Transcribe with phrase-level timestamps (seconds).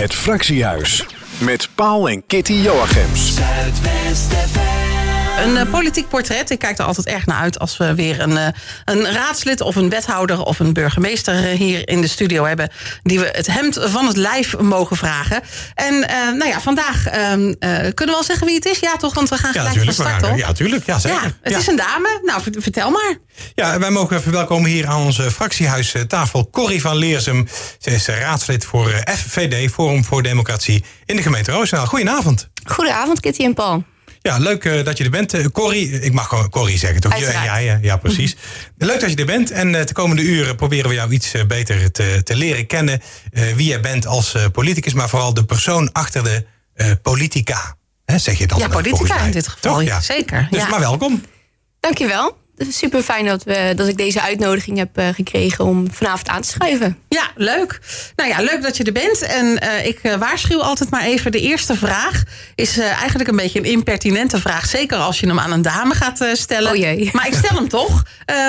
[0.00, 1.06] Het Fractiehuis
[1.38, 3.38] met Paul en Kitty Joachims.
[5.38, 6.50] Een eh, politiek portret.
[6.50, 8.46] Ik kijk er altijd erg naar uit als we weer een, eh,
[8.84, 12.70] een raadslid of een wethouder of een burgemeester eh, hier in de studio hebben.
[13.02, 15.40] Die we het hemd van het lijf mogen vragen.
[15.74, 18.78] En eh, nou ja, vandaag ehm, eh, kunnen we al zeggen wie het is?
[18.78, 19.14] Ja, toch?
[19.14, 20.36] Want we gaan Ja, gelijk van start gaan-.
[20.36, 20.86] Ja, tuurlijk.
[20.86, 21.22] Ja, zeker.
[21.22, 21.58] Ja, het Ja.
[21.58, 22.20] is een dame.
[22.24, 23.16] Nou, vert- vertel maar.
[23.54, 27.48] Ja, wij mogen verwelkomen hier aan onze fractiehuistafel Corrie van Leersum.
[27.78, 31.86] Ze is raadslid voor FVD, Forum voor Democratie, in de gemeente Roosendaal.
[31.86, 32.48] Goedenavond.
[32.64, 33.84] Goedenavond, Kitty en Paul.
[34.22, 35.34] Ja, leuk eh, dat je er bent.
[35.34, 37.12] Eh, Corrie, ik mag gewoon Corrie zeggen, toch?
[37.12, 37.44] Uiteraard.
[37.44, 38.36] jij, eh, ja, precies.
[38.78, 39.50] Leuk dat je er bent.
[39.50, 43.00] En eh, de komende uren proberen we jou iets eh, beter te, te leren kennen.
[43.32, 47.76] eh, wie jij bent als eh, politicus, maar vooral de persoon achter de eh, politica.
[48.04, 48.58] Hè, zeg je dan?
[48.58, 49.80] Ja, eh, politica in dit geval.
[49.80, 50.46] Ja, zeker.
[50.50, 50.68] Dus Ja.
[50.68, 51.24] maar welkom.
[51.80, 52.38] Dankjewel.
[52.68, 56.48] Super fijn dat, we, dat ik deze uitnodiging heb eh, gekregen om vanavond aan te
[56.48, 56.98] schuiven.
[57.08, 57.80] Ja, leuk.
[58.16, 59.22] Nou ja, leuk dat je er bent.
[59.22, 61.32] En eh, ik eh, waarschuw altijd maar even.
[61.32, 62.22] De eerste vraag
[62.54, 64.66] is eigenlijk een beetje een impertinente vraag.
[64.66, 66.70] Zeker als je hem aan een dame gaat stellen.
[66.70, 67.10] Oh jee.
[67.12, 68.02] Maar ik stel hem toch.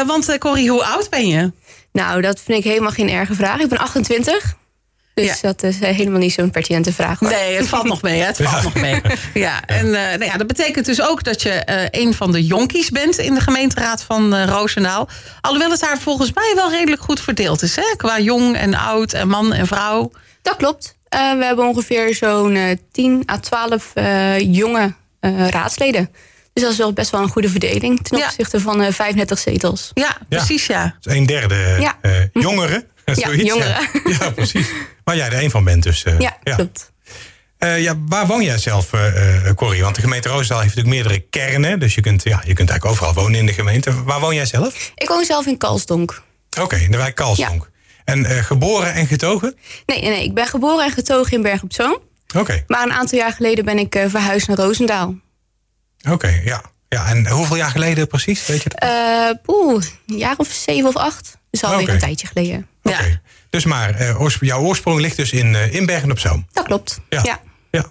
[0.05, 1.51] Want Corrie, hoe oud ben je?
[1.91, 3.59] Nou, dat vind ik helemaal geen erge vraag.
[3.59, 4.59] Ik ben 28.
[5.13, 5.35] Dus Ja.
[5.41, 7.19] dat is eh, helemaal niet zo'n pertinente vraag.
[7.19, 7.29] hoor.
[7.29, 8.19] Nee, het valt nog mee.
[8.19, 8.25] Hè?
[8.25, 9.01] Het valt nog mee.
[9.33, 12.45] Ja, en eh, nou ja, dat betekent dus ook dat je eh, een van de
[12.45, 15.09] jonkies bent in de gemeenteraad van eh Roosendaal.
[15.41, 17.75] Alhoewel het daar volgens mij wel redelijk goed verdeeld is.
[17.75, 17.93] Hè?
[17.97, 20.11] Qua jong en oud en man en vrouw.
[20.41, 20.95] Dat klopt.
[21.09, 26.09] Eh, we hebben ongeveer zo'n eh, 10 à 12 eh, jonge eh, raadsleden.
[26.53, 28.25] Dus dat is wel best wel een goede verdeling ten Ja.
[28.25, 29.91] opzichte van eh 35 zetels.
[29.93, 30.95] Ja, precies ja.
[31.01, 31.97] Is een derde Ja.
[32.01, 32.83] eh, jongeren.
[33.05, 33.87] Zoiets, jongeren.
[34.19, 34.67] Ja, precies.
[35.03, 36.03] Waar jij er een van bent dus.
[36.03, 36.91] eh, Ja, klopt.
[37.57, 39.81] Eh, ja, waar woon jij zelf, eh, Corrie?
[39.81, 41.79] Want de gemeente Roosendaal heeft natuurlijk meerdere kernen.
[41.79, 44.03] Dus je kunt, ja, je kunt eigenlijk overal wonen in de gemeente.
[44.03, 44.91] Waar woon jij zelf?
[44.95, 46.21] Ik woon zelf in Kalsdonk.
[46.61, 47.69] Oké, in de wijk Kalsdonk.
[48.05, 49.55] En geboren en getogen?
[49.85, 51.97] Nee, nee, ik ben geboren en getogen in Berg op Zoom.
[52.37, 55.15] Oké, Maar een aantal jaar geleden ben ik verhuisd naar Roosendaal.
[56.09, 56.61] oké, ja.
[56.89, 57.05] ja.
[57.07, 58.45] En hoeveel jaar geleden precies?
[58.45, 59.41] Weet je dat?
[59.41, 61.37] Poeh, een jaar of zeven of acht.
[61.51, 62.67] Dus alweer een tijdje geleden.
[62.81, 62.91] Ja.
[62.91, 63.21] Oké.
[63.49, 66.47] Dus maar, eh, jouw oorsprong ligt dus in, eh, in Bergen op Zoom.
[66.53, 66.99] Dat klopt.
[67.09, 67.21] Ja.
[67.23, 67.39] Ja,
[67.71, 67.85] Ja.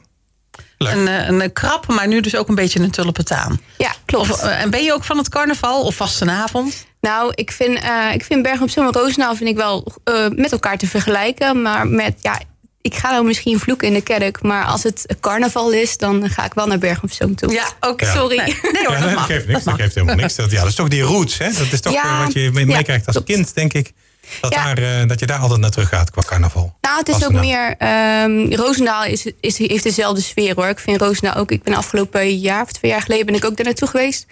[0.79, 0.93] Leuk.
[0.93, 3.61] Een, eh, een krap, maar nu dus ook een beetje een tulpentaan.
[3.79, 4.31] ja klopt.
[4.31, 6.87] Of, en ben je ook van het carnaval of vastenavond?
[7.01, 10.27] nou, ik vind, eh ik vind Bergen op Zoom en Roosendaal vind ik wel eh,
[10.29, 11.63] met elkaar te vergelijken.
[11.63, 12.41] Maar met, ja,
[12.83, 14.43] ik ga nou misschien vloeken in de kerk.
[14.43, 17.53] Maar als het carnaval is, dan ga ik wel naar Bergen op Zoom toe.
[17.53, 18.05] Ja, oké.
[18.05, 18.13] Ja.
[18.15, 18.37] Sorry.
[18.37, 19.65] Nee, nee hoor, Ja, dat dat geeft niks.
[19.65, 20.35] Dat Dat geeft helemaal niks.
[20.35, 21.53] Dat, ja, dat is toch die roots, hè?
[21.53, 23.31] Dat is toch Ja, wat je meekrijgt als klopt.
[23.33, 23.93] kind, denk ik.
[24.41, 24.65] Dat, Ja.
[24.75, 26.77] daar, eh, dat je daar altijd naar terug gaat qua carnaval.
[26.81, 27.75] Nou, het is ook meer.
[27.79, 30.67] ehm Roosendaal is, is, heeft dezelfde sfeer hoor.
[30.69, 31.51] Ik vind Roosendaal ook.
[31.51, 34.27] Ik ben afgelopen jaar of twee jaar geleden ben ik ook daar naartoe geweest.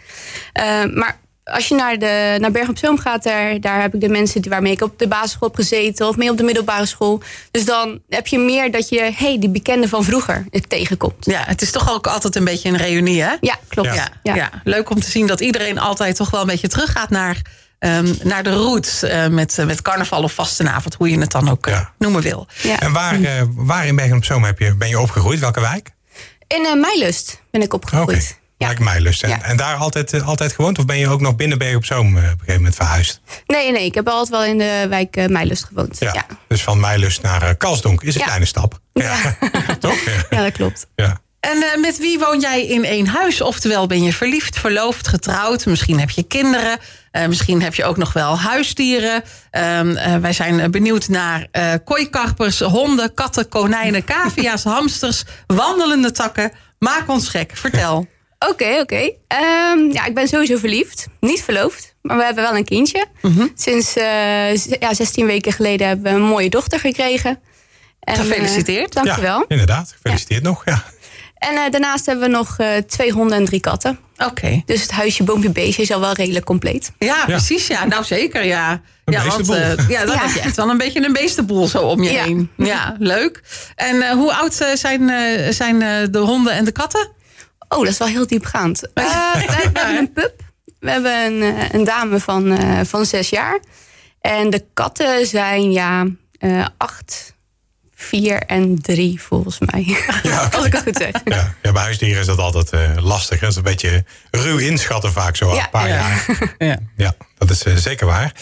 [0.52, 4.00] Ehm, maar als je naar, de, naar Bergen op Zoom gaat, daar, daar heb ik
[4.00, 6.86] de mensen die, waarmee ik op de basisschool heb gezeten of mee op de middelbare
[6.86, 7.22] school.
[7.50, 11.24] Dus dan heb je meer dat je, hey, die bekende van vroeger tegenkomt.
[11.26, 13.32] Ja, het is toch ook altijd een beetje een reunie, hè?
[13.40, 13.94] Ja, klopt.
[13.94, 14.34] Ja, Ja.
[14.34, 14.50] ja.
[14.64, 17.42] leuk om te zien dat iedereen altijd toch wel een beetje teruggaat naar,
[17.78, 19.02] ehm, naar de roots.
[19.02, 21.92] eh, met, eh, met carnaval of vastenavond, hoe je het dan ook eh, Ja.
[21.98, 22.46] noemen wil.
[22.62, 22.80] Ja.
[22.80, 25.38] En waar, eh, waar in Bergen op Zoom heb je, ben je opgegroeid?
[25.40, 25.90] Welke wijk?
[26.46, 28.36] In uh, Meilust ben ik opgegroeid.
[28.58, 28.66] Ja.
[28.66, 29.22] Wijk Meilust.
[29.22, 29.42] En, Ja.
[29.42, 30.78] en daar altijd, altijd gewoond?
[30.78, 33.20] Of ben je ook nog binnen Bergen op Zoom op een gegeven moment verhuisd?
[33.46, 35.96] Nee, nee, ik heb altijd wel in de wijk uh, Meilust gewoond.
[35.98, 36.12] Ja.
[36.14, 36.26] Ja.
[36.48, 38.26] Dus van Meilust naar uh, Kalsdonk is een Ja.
[38.26, 38.80] kleine stap.
[38.92, 39.36] Ja.
[39.80, 39.98] Toch?
[40.30, 40.42] Ja.
[40.42, 40.86] dat klopt.
[40.96, 41.20] Ja.
[41.40, 43.40] En eh, met wie woon jij in één huis?
[43.40, 45.66] Oftewel, ben je verliefd, verloofd, getrouwd?
[45.66, 46.78] Misschien heb je kinderen.
[47.22, 49.22] Eh, misschien heb je ook nog wel huisdieren.
[49.50, 56.52] Ehm, eh, wij zijn benieuwd naar eh kooikarpers, honden, katten, konijnen, cavia's, hamsters, wandelende takken.
[56.78, 57.50] Maak ons gek.
[57.54, 58.06] Vertel.
[58.50, 59.10] Oké, oké.
[59.28, 61.06] Ehm, ja, ik ben sowieso verliefd.
[61.20, 63.06] Niet verloofd, maar we hebben wel een kindje.
[63.54, 64.04] Sinds eh,
[64.54, 67.40] z- ja, 16 weken geleden hebben we een mooie dochter gekregen.
[68.00, 68.92] En, Gefeliciteerd.
[68.92, 69.38] dankjewel.
[69.38, 69.92] Ja, inderdaad.
[70.00, 70.62] Gefeliciteerd nog.
[70.64, 70.84] Ja.
[71.38, 73.98] En eh, daarnaast hebben we nog eh, twee honden en drie katten.
[74.16, 74.62] Oké.
[74.66, 76.92] Dus het huisje, boompje, beestje is al wel redelijk compleet.
[76.98, 77.66] Ja, precies.
[77.66, 78.44] Ja, nou zeker.
[78.44, 78.70] Ja,
[79.04, 79.54] Een ja, beestenboel.
[79.56, 80.20] eh, ja dan Ja.
[80.22, 82.22] heb je echt wel een beetje een beestenboel zo om je Ja.
[82.24, 82.50] heen.
[82.56, 83.42] Ja, leuk.
[83.74, 87.08] En eh, hoe oud eh, zijn, eh, zijn eh, de honden en de katten?
[87.68, 88.82] Oh, dat is wel heel diepgaand.
[88.94, 90.34] Eh, we, we hebben een pup.
[90.80, 93.58] We hebben een, een dame van, eh, van zes jaar.
[94.20, 96.06] En de katten zijn ja,
[96.38, 97.34] eh, acht,
[98.00, 99.96] vier en drie volgens mij.
[100.56, 101.10] Als ik het goed zeg.
[101.24, 101.54] Ja.
[101.62, 103.34] ja, bij huisdieren is dat altijd eh, lastig.
[103.34, 103.40] hè.
[103.40, 105.62] Dat is een beetje ruw inschatten vaak zo Ja.
[105.64, 105.94] een paar Ja.
[105.94, 106.26] jaar.
[106.68, 106.78] Ja.
[106.96, 108.32] Ja, dat is eh, zeker waar.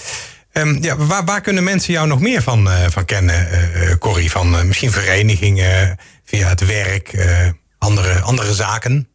[0.52, 3.98] Ehm, ja, waar, waar kunnen mensen jou nog meer van, eh, van kennen, eh, eh,
[3.98, 4.30] Corrie?
[4.30, 7.48] Van eh, misschien verenigingen, via het werk, eh,
[7.78, 9.08] andere, andere zaken?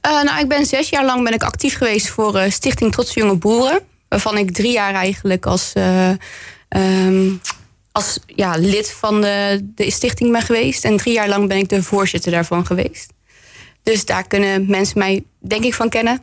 [0.00, 3.20] Eh, nou, ik ben zes jaar lang ben ik actief geweest voor eh, Stichting Trotse
[3.20, 3.80] Jonge Boeren.
[4.08, 6.08] Waarvan ik drie jaar eigenlijk als, eh,
[6.68, 7.28] ehm,
[7.96, 10.84] als ja, lid van de, de stichting ben geweest.
[10.84, 13.12] En drie jaar lang ben ik de voorzitter daarvan geweest.
[13.82, 16.22] Dus daar kunnen mensen mij, denk ik, van kennen.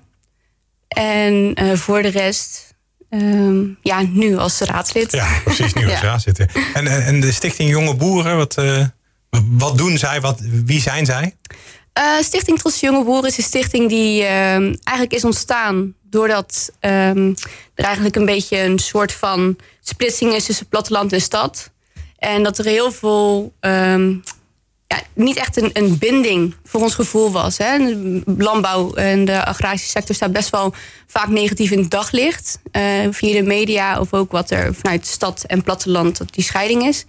[0.88, 2.74] En eh, voor de rest,
[3.10, 5.12] ehm, ja, nu als raadslid.
[5.12, 6.02] Ja, precies, nu als Ja.
[6.02, 6.40] raadslid.
[6.74, 8.86] En, en, en de Stichting Jonge Boeren, wat, eh,
[9.50, 10.22] wat doen zij?
[10.22, 11.36] Wat, wie zijn zij?
[11.94, 17.34] Eh, stichting Trots Jonge Boeren is een stichting die ehm, eigenlijk is ontstaan doordat ehm,
[17.76, 21.72] er eigenlijk een beetje een soort van splitsing is tussen platteland en stad.
[22.18, 24.10] En dat er heel veel, ehm,
[24.88, 27.58] ja, niet echt een, een binding voor ons gevoel was.
[27.58, 27.78] Hè.
[28.38, 30.74] Landbouw en de agrarische sector staat best wel
[31.08, 32.60] vaak negatief in het daglicht.
[32.72, 32.82] eh,
[33.12, 37.06] via de media of ook wat er vanuit stad en platteland die scheiding is.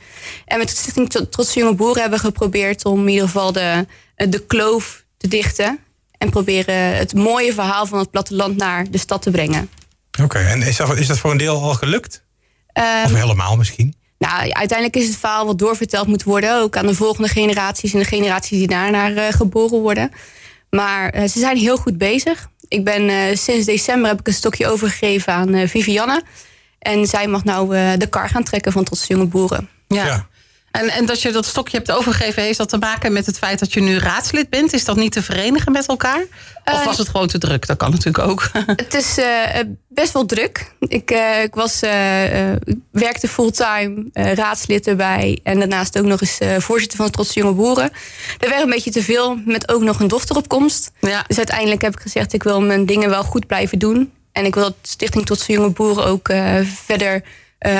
[0.46, 3.52] En met de Stichting Tro- Trots Jonge Boeren hebben we geprobeerd om in ieder geval
[3.52, 5.78] de, de kloof te dichten.
[6.18, 9.68] En proberen het mooie verhaal van het platteland naar de stad te brengen.
[10.22, 12.22] Oké, en is dat, is dat voor een deel al gelukt?
[12.72, 13.94] Ehm, Of helemaal misschien?
[14.18, 16.60] Nou, uiteindelijk is het verhaal wat doorverteld moet worden.
[16.60, 20.10] Ook aan de volgende generaties en de generaties die daarna eh, geboren worden.
[20.70, 22.48] Maar eh, ze zijn heel goed bezig.
[22.68, 26.22] Ik ben eh, sinds december heb ik een stokje overgegeven aan eh, Vivianne.
[26.78, 29.68] En zij mag nou eh, de kar gaan trekken van Trots Jonge Boeren.
[29.88, 30.06] Ja.
[30.06, 30.28] Ja.
[30.74, 33.58] En, en dat je dat stokje hebt overgegeven, heeft dat te maken met het feit
[33.58, 34.72] dat je nu raadslid bent?
[34.72, 36.20] Is dat niet te verenigen met elkaar?
[36.64, 37.66] Of Eh, was het gewoon te druk?
[37.66, 38.50] Dat kan natuurlijk ook.
[38.84, 40.72] Het is eh, best wel druk.
[40.80, 41.80] Ik, eh, ik, was,
[42.90, 45.40] werkte fulltime, raadslid erbij.
[45.42, 47.90] En daarnaast ook nog eens voorzitter van de Trots Jonge Boeren.
[48.38, 50.90] Er werd een beetje te veel met ook nog een dochter op komst.
[51.00, 51.24] Ja.
[51.26, 54.12] Dus uiteindelijk heb ik gezegd, ik wil mijn dingen wel goed blijven doen.
[54.32, 56.32] En ik wil dat Stichting Tot Jonge Boeren ook
[56.84, 57.22] verder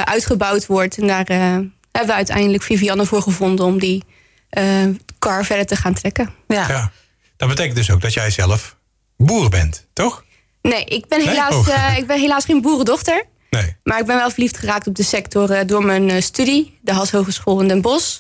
[0.05, 0.99] uitgebouwd wordt.
[0.99, 1.63] En daar
[1.99, 4.05] hebben we uiteindelijk Vivianne voor gevonden om die
[4.51, 4.85] eh
[5.19, 6.35] car verder te gaan trekken.
[6.49, 6.69] Ja.
[6.69, 6.93] Ja.
[7.37, 8.77] Dat betekent dus ook dat jij zelf
[9.17, 10.25] boer bent, toch?
[10.63, 11.29] Nee, ik ben, Nee?
[11.29, 11.69] helaas, Oh.
[11.69, 13.25] eh, ik ben helaas geen boerendochter.
[13.51, 13.77] Nee.
[13.83, 16.79] Maar ik ben wel verliefd geraakt op de sector eh, door mijn eh, studie.
[16.83, 18.19] De Has Hogeschool in Den Bosch.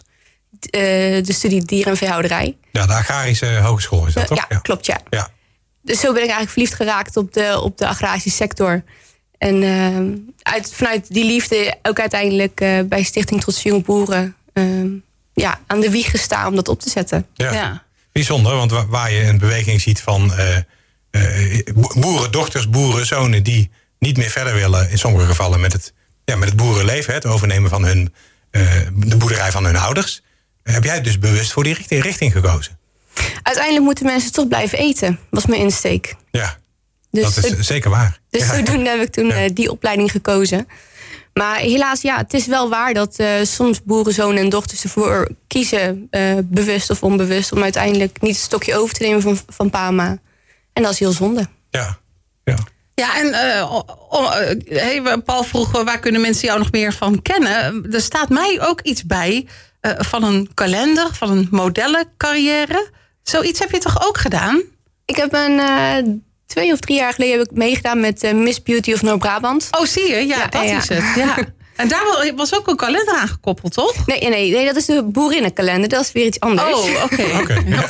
[0.60, 0.80] Eh,
[1.24, 2.56] de studie dier- en veehouderij.
[2.72, 4.46] Ja, de Agrarische Hogeschool is dat, toch?
[4.48, 5.00] ja, klopt ja.
[5.10, 5.28] Ja.
[5.82, 8.84] Dus zo ben ik eigenlijk verliefd geraakt op de, op de agrarische sector.
[9.38, 14.36] En eh, uit, vanuit die liefde ook uiteindelijk eh, bij Stichting Trots Jonge Boeren...
[14.52, 14.64] eh,
[15.34, 17.26] ja, aan de wieg gestaan om dat op te zetten.
[17.34, 17.52] Ja.
[17.52, 17.82] Ja.
[18.12, 20.56] Bijzonder, want wa- waar je een beweging ziet van eh,
[21.10, 25.92] eh, bo- boerendochters, boerenzonen die niet meer verder willen, in sommige gevallen met het,
[26.24, 28.14] ja, met het boerenleven, hè, het overnemen van hun,
[28.50, 28.62] eh,
[28.94, 30.22] de boerderij van hun ouders,
[30.62, 32.78] heb jij dus bewust voor die richting, richting gekozen.
[33.42, 36.14] Uiteindelijk moeten mensen toch blijven eten, was mijn insteek.
[36.30, 36.56] Ja,
[37.22, 38.20] Dus dat is zo- zeker waar.
[38.30, 38.54] Dus ja.
[38.54, 39.34] zodoende heb ik toen Ja.
[39.44, 40.68] eh, die opleiding gekozen.
[41.34, 46.06] Maar helaas, ja, het is wel waar dat eh, soms boerenzonen en dochters ervoor kiezen,
[46.10, 50.18] eh, bewust of onbewust, om uiteindelijk niet het stokje over te nemen van, van Pama.
[50.72, 51.46] En dat is heel zonde.
[51.70, 51.98] Ja.
[52.44, 52.56] Ja.
[52.94, 53.32] Ja, en
[54.78, 57.86] hey, Paul vroeg waar kunnen mensen jou nog meer van kennen?
[57.92, 59.46] Er staat mij ook iets bij
[59.80, 62.90] eh, van een kalender, van een modellencarrière.
[63.22, 64.62] Zoiets heb je toch ook gedaan?
[65.04, 66.14] Ik heb een eh,
[66.46, 69.68] twee of drie jaar geleden heb ik meegedaan met eh, Miss Beauty of Noord-Brabant.
[69.78, 70.26] Oh, zie je?
[70.26, 70.76] Ja, Ja, dat ja.
[70.78, 71.04] is het.
[71.16, 71.36] Ja.
[71.74, 74.06] En daar wa- was ook een kalender aan gekoppeld, toch?
[74.06, 75.88] Nee, nee, nee, dat is de boerinnenkalender.
[75.88, 76.72] Dat is weer iets anders.
[76.74, 77.22] Oh, oké.
[77.66, 77.84] Ja.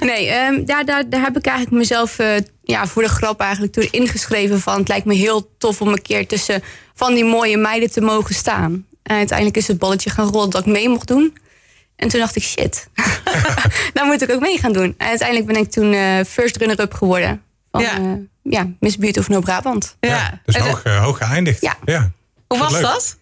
[0.06, 3.72] Nee, ehm, daar, daar, daar heb ik eigenlijk mezelf eh, ja, voor de grap eigenlijk
[3.72, 4.78] toen ingeschreven van...
[4.78, 6.62] het lijkt me heel tof om een keer tussen
[6.94, 8.86] van die mooie meiden te mogen staan.
[9.02, 11.36] En uiteindelijk is het balletje gaan rollen dat ik mee mocht doen.
[11.96, 12.88] En toen dacht ik, shit,
[13.92, 14.94] daar moet ik ook mee gaan doen.
[14.98, 17.42] En uiteindelijk ben ik toen eh, first runner-up geworden.
[17.84, 18.08] Van Ja.
[18.08, 18.18] ja.
[18.42, 19.96] ja, Miss Beauty of Noord-Brabant.
[20.00, 20.08] Ja.
[20.08, 21.60] Ja, dus En, eh, hoog, eh, hoog geëindigd.
[21.84, 22.10] Ja.
[22.46, 22.82] Hoe was Leuk.
[22.82, 23.16] dat?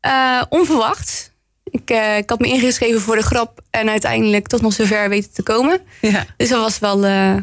[0.00, 1.32] Eh, onverwacht.
[1.64, 5.32] Ik, eh, ik had me ingeschreven voor de grap en uiteindelijk toch nog zover weten
[5.32, 5.80] te komen.
[6.00, 6.26] Ja.
[6.36, 7.34] Dus dat was wel eh,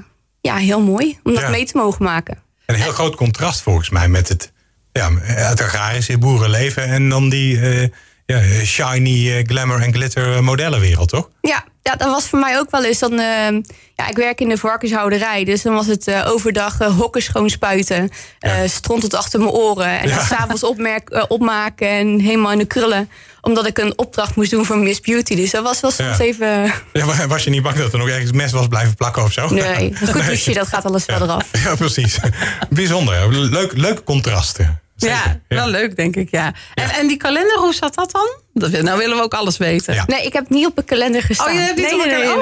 [0.41, 1.49] ja, heel mooi om dat Ja.
[1.49, 2.37] mee te mogen maken.
[2.65, 4.51] Een heel groot contrast volgens mij met het,
[4.91, 7.89] ja, het agrarische boerenleven en dan die eh,
[8.25, 11.29] ja, shiny eh, glamour en glitter modellenwereld, toch?
[11.41, 12.99] Ja, ja, dat was voor mij ook wel eens.
[12.99, 13.51] Dan, eh,
[13.95, 15.43] ja, ik werk in de varkenshouderij.
[15.43, 18.09] Dus dan was het eh, overdag eh, hokken schoonspuiten.
[18.39, 18.67] eh Ja.
[18.67, 19.99] stront tot achter mijn oren.
[19.99, 20.25] En Ja.
[20.25, 23.09] s'avonds eh, opmaken en helemaal in de krullen.
[23.41, 25.35] Omdat ik een opdracht moest doen voor Miss Beauty.
[25.35, 26.23] Dus dat was wel soms Ja.
[26.23, 26.47] even...
[26.93, 29.31] Ja, wa- was je niet bang dat er nog ergens mes was blijven plakken of
[29.31, 29.49] zo?
[29.53, 30.25] Nee, een goed Nee.
[30.25, 31.49] douche, dat gaat alles wel eraf.
[31.63, 32.17] Ja, precies.
[32.69, 33.29] Bijzonder.
[33.49, 34.79] Leuk, leuke contrasten.
[34.95, 35.15] Zeker.
[35.15, 36.53] Ja, wel leuk, denk ik, ja.
[36.73, 38.29] En, en die kalender, hoe zat dat dan?
[38.53, 39.93] Dat, nou willen we ook alles weten.
[39.93, 40.03] Ja.
[40.07, 41.47] Nee, ik heb niet op een kalender gestaan.
[41.47, 42.37] Oh, je hebt niet nee, op nee, elkaar-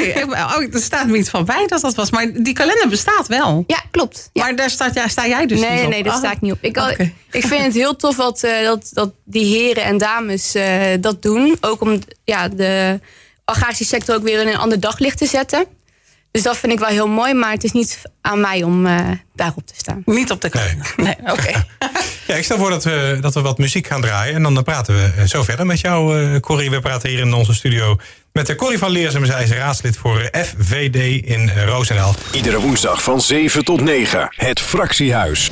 [0.00, 0.56] nee, Oh.
[0.56, 2.10] Oh, er staat me iets van bij dat dat was.
[2.10, 3.64] Maar die kalender bestaat wel.
[3.66, 4.30] Ja, klopt.
[4.32, 4.42] Ja.
[4.42, 5.90] Maar daar staat, ja, sta jij dus nee, niet op.
[5.90, 6.18] nee, daar Oh.
[6.18, 6.58] sta ik niet op.
[6.60, 7.12] Ik, Oké.
[7.30, 11.22] ik vind het heel tof wat, eh, dat, dat die heren en dames eh, dat
[11.22, 11.56] doen.
[11.60, 13.00] Ook om ja, de
[13.44, 15.66] agrarische sector ook weer in een ander daglicht te zetten.
[16.30, 19.00] Dus dat vind ik wel heel mooi, maar het is niet aan mij om uh,
[19.34, 20.02] daarop te staan.
[20.04, 20.78] Niet op de keuken.
[20.96, 21.64] Nee, nee oké.
[22.26, 24.34] ja, ik stel voor dat we, dat we wat muziek gaan draaien.
[24.34, 26.70] En dan praten we zo verder met jou, uh, Corrie.
[26.70, 27.96] We praten hier in onze studio
[28.32, 29.24] met de Corrie van Leersum.
[29.24, 32.14] Zij is raadslid voor FVD in Roosendaal.
[32.32, 34.28] Iedere woensdag van 7 tot 9.
[34.36, 35.50] Het Fractiehuis.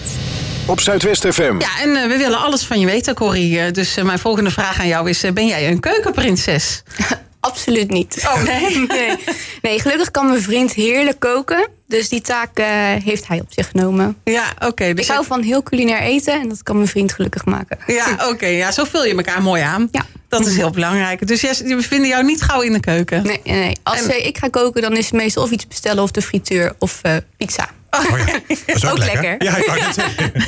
[0.67, 1.55] Op Zuidwest FM.
[1.59, 3.71] Ja, en uh, we willen alles van je weten, Corrie.
[3.71, 6.83] Dus mijn volgende vraag aan jou is: ben jij een keukenprinses?
[7.47, 8.23] Absoluut niet.
[8.27, 8.87] Oh nee?
[8.87, 9.17] nee?
[9.63, 9.81] nee.
[9.81, 11.69] gelukkig kan mijn vriend heerlijk koken.
[11.89, 12.67] Dus die taak uh,
[13.05, 14.17] heeft hij op zich genomen.
[14.25, 14.67] Ja, oké.
[14.67, 17.79] Okay, dus ik hou van heel culinair eten en dat kan mijn vriend gelukkig maken.
[17.87, 18.25] Ja, oké.
[18.25, 19.89] Okay, ja, zo vul je elkaar mooi aan.
[19.91, 20.05] Ja.
[20.29, 21.27] Dat is heel belangrijk.
[21.27, 23.23] Dus we vinden jou niet gauw in de keuken.
[23.23, 23.77] Nee, nee.
[23.83, 24.27] Als en...
[24.27, 27.17] ik ga koken, dan is het meestal of iets bestellen of de frituur of uh,
[27.37, 27.71] pizza.
[27.99, 28.25] Oh, ja.
[28.67, 29.43] Dat is ook, ook lekker.
[29.43, 29.65] Ja, ik.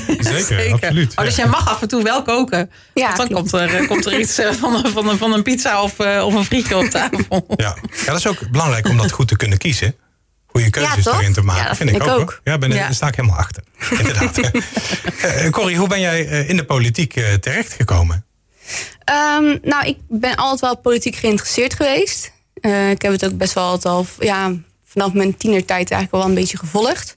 [0.07, 1.13] Zeker, Zeker, absoluut.
[1.17, 2.71] Oh, dus jij mag af en toe wel koken.
[2.95, 6.35] Ja, Want dan komt er, komt er iets van, van, van een pizza of, of
[6.35, 7.45] een frietje op tafel.
[7.57, 7.77] Ja.
[7.91, 9.95] ja, dat is ook belangrijk om dat goed te kunnen kiezen.
[10.47, 11.63] Goede keuzes ja, erin te maken.
[11.63, 12.21] Ja, vind, vind ik ook.
[12.21, 12.41] ook.
[12.45, 13.63] Ja, ben, daar sta ik helemaal achter.
[13.99, 14.39] Inderdaad.
[14.39, 18.25] uh, Corrie, hoe ben jij in de politiek uh, terechtgekomen?
[19.39, 22.33] Um, nou, ik ben altijd wel politiek geïnteresseerd geweest.
[22.61, 24.53] Uh, ik heb het ook best wel altijd al ja,
[24.85, 27.17] vanaf mijn tienertijd eigenlijk wel een beetje gevolgd.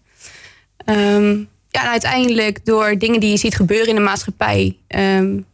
[0.91, 5.45] Um, ja, en uiteindelijk door dingen die je ziet gebeuren in de maatschappij, um,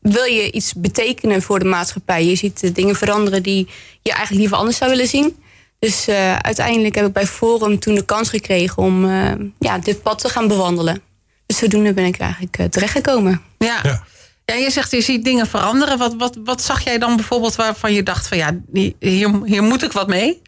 [0.00, 2.24] wil je iets betekenen voor de maatschappij.
[2.24, 3.68] Je ziet dingen veranderen die
[4.02, 5.36] je eigenlijk liever anders zou willen zien.
[5.78, 10.02] Dus uh, uiteindelijk heb ik bij Forum toen de kans gekregen om uh, ja, dit
[10.02, 11.02] pad te gaan bewandelen.
[11.46, 13.42] Dus zodoende ben ik eigenlijk uh, terechtgekomen.
[13.58, 13.80] Ja.
[13.82, 14.04] ja.
[14.44, 15.98] Ja, je zegt je ziet dingen veranderen.
[15.98, 19.82] Wat, wat, wat zag jij dan bijvoorbeeld waarvan je dacht van ja, hier, hier moet
[19.82, 20.42] ik wat mee?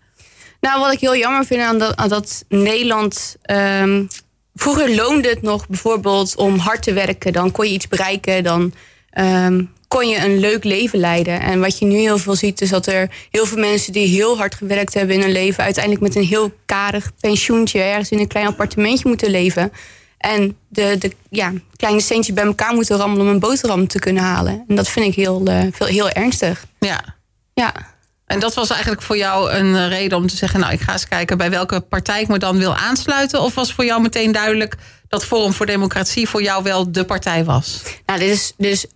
[0.60, 3.36] Nou, wat ik heel jammer vind aan dat, aan dat Nederland.
[3.50, 4.08] Um,
[4.56, 7.32] vroeger loonde het nog bijvoorbeeld om hard te werken.
[7.32, 8.44] Dan kon je iets bereiken.
[8.44, 8.72] Dan
[9.18, 11.40] um, kon je een leuk leven leiden.
[11.40, 14.38] En wat je nu heel veel ziet, is dat er heel veel mensen die heel
[14.38, 15.64] hard gewerkt hebben in hun leven.
[15.64, 19.72] uiteindelijk met een heel karig pensioentje ergens in een klein appartementje moeten leven.
[20.18, 24.22] En de, de ja, kleine centjes bij elkaar moeten rammelen om een boterham te kunnen
[24.22, 24.64] halen.
[24.68, 26.66] En dat vind ik heel, uh, veel, heel ernstig.
[26.78, 27.14] Ja.
[27.54, 27.95] Ja.
[28.26, 31.08] En dat was eigenlijk voor jou een reden om te zeggen: Nou, ik ga eens
[31.08, 33.40] kijken bij welke partij ik me dan wil aansluiten?
[33.40, 34.76] Of was voor jou meteen duidelijk
[35.08, 37.82] dat Forum voor Democratie voor jou wel de partij was?
[38.06, 38.86] Nou, dit is dus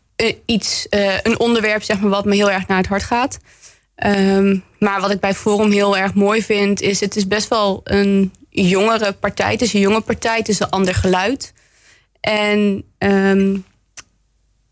[0.46, 3.38] iets, uh, een onderwerp zeg maar, wat me heel erg naar het hart gaat.
[4.04, 7.80] Um, maar wat ik bij Forum heel erg mooi vind, is het is best wel
[7.84, 9.52] een jongere partij.
[9.52, 11.52] Het is een jonge partij, het is een ander geluid.
[12.20, 13.64] En um,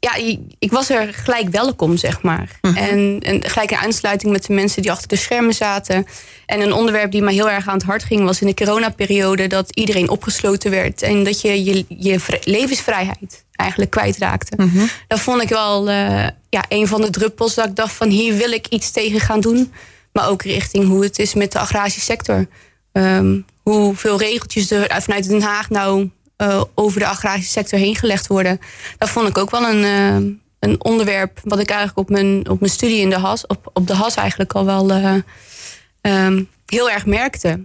[0.00, 0.14] ja,
[0.58, 2.58] ik was er gelijk welkom, zeg maar.
[2.60, 2.76] -huh.
[2.76, 6.06] en, en, gelijk een aansluiting met de mensen die achter de schermen zaten.
[6.46, 8.24] En een onderwerp die me heel erg aan het hart ging...
[8.24, 11.02] was in de coronaperiode dat iedereen opgesloten werd...
[11.02, 14.56] en dat je je, je levensvrijheid eigenlijk kwijtraakte.
[14.56, 14.82] -huh.
[15.08, 18.08] Dat vond ik wel uh, ja, een van de druppels dat ik dacht van...
[18.08, 19.72] hier wil ik iets tegen gaan doen.
[20.12, 22.46] Maar ook richting hoe het is met de agrarische sector.
[22.92, 26.10] Um, hoeveel regeltjes er vanuit Den Haag nou
[26.42, 28.60] uh, over de agrarische sector heen gelegd worden.
[28.98, 32.60] Dat vond ik ook wel een, uh, een onderwerp wat ik eigenlijk op mijn, op
[32.60, 35.14] mijn studie in de HAS, op, op de HAS eigenlijk al wel uh,
[36.02, 37.64] um, heel erg merkte.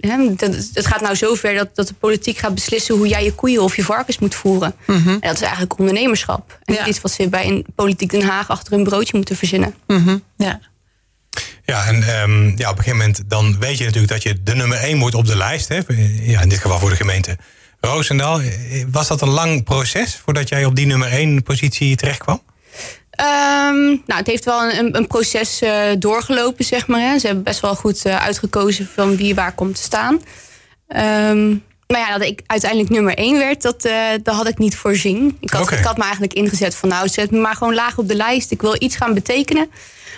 [0.00, 3.34] He, dat, het gaat nou zover dat, dat de politiek gaat beslissen hoe jij je
[3.34, 4.74] koeien of je varkens moet voeren.
[4.86, 5.12] Mm -hmm.
[5.12, 6.58] En dat is eigenlijk ondernemerschap.
[6.64, 6.86] En ja.
[6.86, 9.74] iets wat ze bij een politiek Den Haag achter een broodje moeten verzinnen.
[9.86, 10.22] Mm -hmm.
[10.36, 10.60] Ja.
[11.64, 14.54] Ja, en um, ja, op een gegeven moment dan weet je natuurlijk dat je de
[14.54, 15.68] nummer één wordt op de lijst.
[15.68, 15.80] Hè?
[16.22, 17.36] Ja, in dit geval voor de gemeente
[17.90, 18.40] Roosendaal.
[18.90, 22.42] Was dat een lang proces voordat jij op die nummer één positie terecht kwam?
[23.20, 27.00] Um, nou, het heeft wel een, een proces uh, doorgelopen, zeg maar.
[27.00, 27.18] Hè.
[27.18, 30.14] Ze hebben best wel goed uh, uitgekozen van wie waar komt te staan.
[30.88, 34.76] Um, maar ja, dat ik uiteindelijk nummer één werd, dat, uh, dat had ik niet
[34.76, 35.36] voorzien.
[35.40, 35.78] Ik had, okay.
[35.78, 38.50] ik had me eigenlijk ingezet van nou, zet me maar gewoon laag op de lijst.
[38.50, 39.70] Ik wil iets gaan betekenen.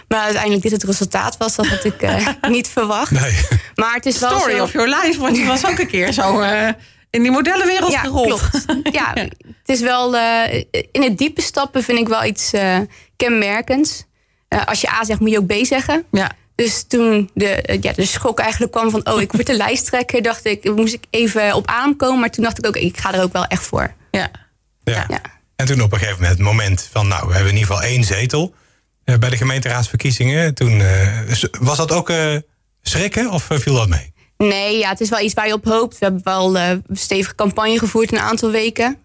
[0.08, 3.10] Maar uiteindelijk dit het resultaat was, dat had ik uh, niet verwacht.
[3.10, 3.34] Nee.
[3.74, 4.62] Maar het is wel Story zo...
[4.62, 6.68] of your life, want die was ook een keer zo uh,
[7.14, 8.48] in die modellenwereld ja, gerold.
[8.48, 8.64] Klopt.
[8.98, 10.54] Ja, ja, het is wel uh,
[10.92, 12.52] in het diepe stappen vind ik wel iets
[13.16, 14.04] kenmerkends.
[14.66, 16.04] als je A zegt, moet je ook B zeggen.
[16.10, 16.30] Ja.
[16.54, 20.44] Dus toen de, ja, de schok eigenlijk kwam van, oh, ik word de lijsttrekker, dacht
[20.44, 22.20] ik, moest ik even op aankomen.
[22.20, 23.94] Maar toen dacht ik ook, ik ga er ook wel echt voor.
[24.10, 24.30] Ja.
[24.84, 25.04] Ja.
[25.08, 25.20] ja.
[25.56, 27.88] En toen op een gegeven moment het moment van, nou, we hebben in ieder geval
[27.88, 28.54] één zetel
[29.04, 30.54] uh, bij de gemeenteraadsverkiezingen.
[30.54, 31.22] Toen, uh,
[31.60, 32.36] was dat ook uh,
[32.82, 34.13] schrikken of viel dat mee?
[34.48, 35.98] Nee, ja, het is wel iets waar je op hoopt.
[35.98, 38.98] We hebben wel een stevige campagne gevoerd een aantal weken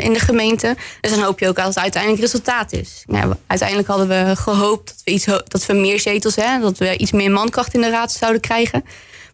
[0.00, 0.76] in de gemeente.
[1.00, 3.02] Dus dan hoop je ook dat het uiteindelijk resultaat is.
[3.06, 6.96] Nou, uiteindelijk hadden we gehoopt dat we, iets, dat we meer zetels, hè, dat we
[6.96, 8.84] iets meer mankracht in de raad zouden krijgen.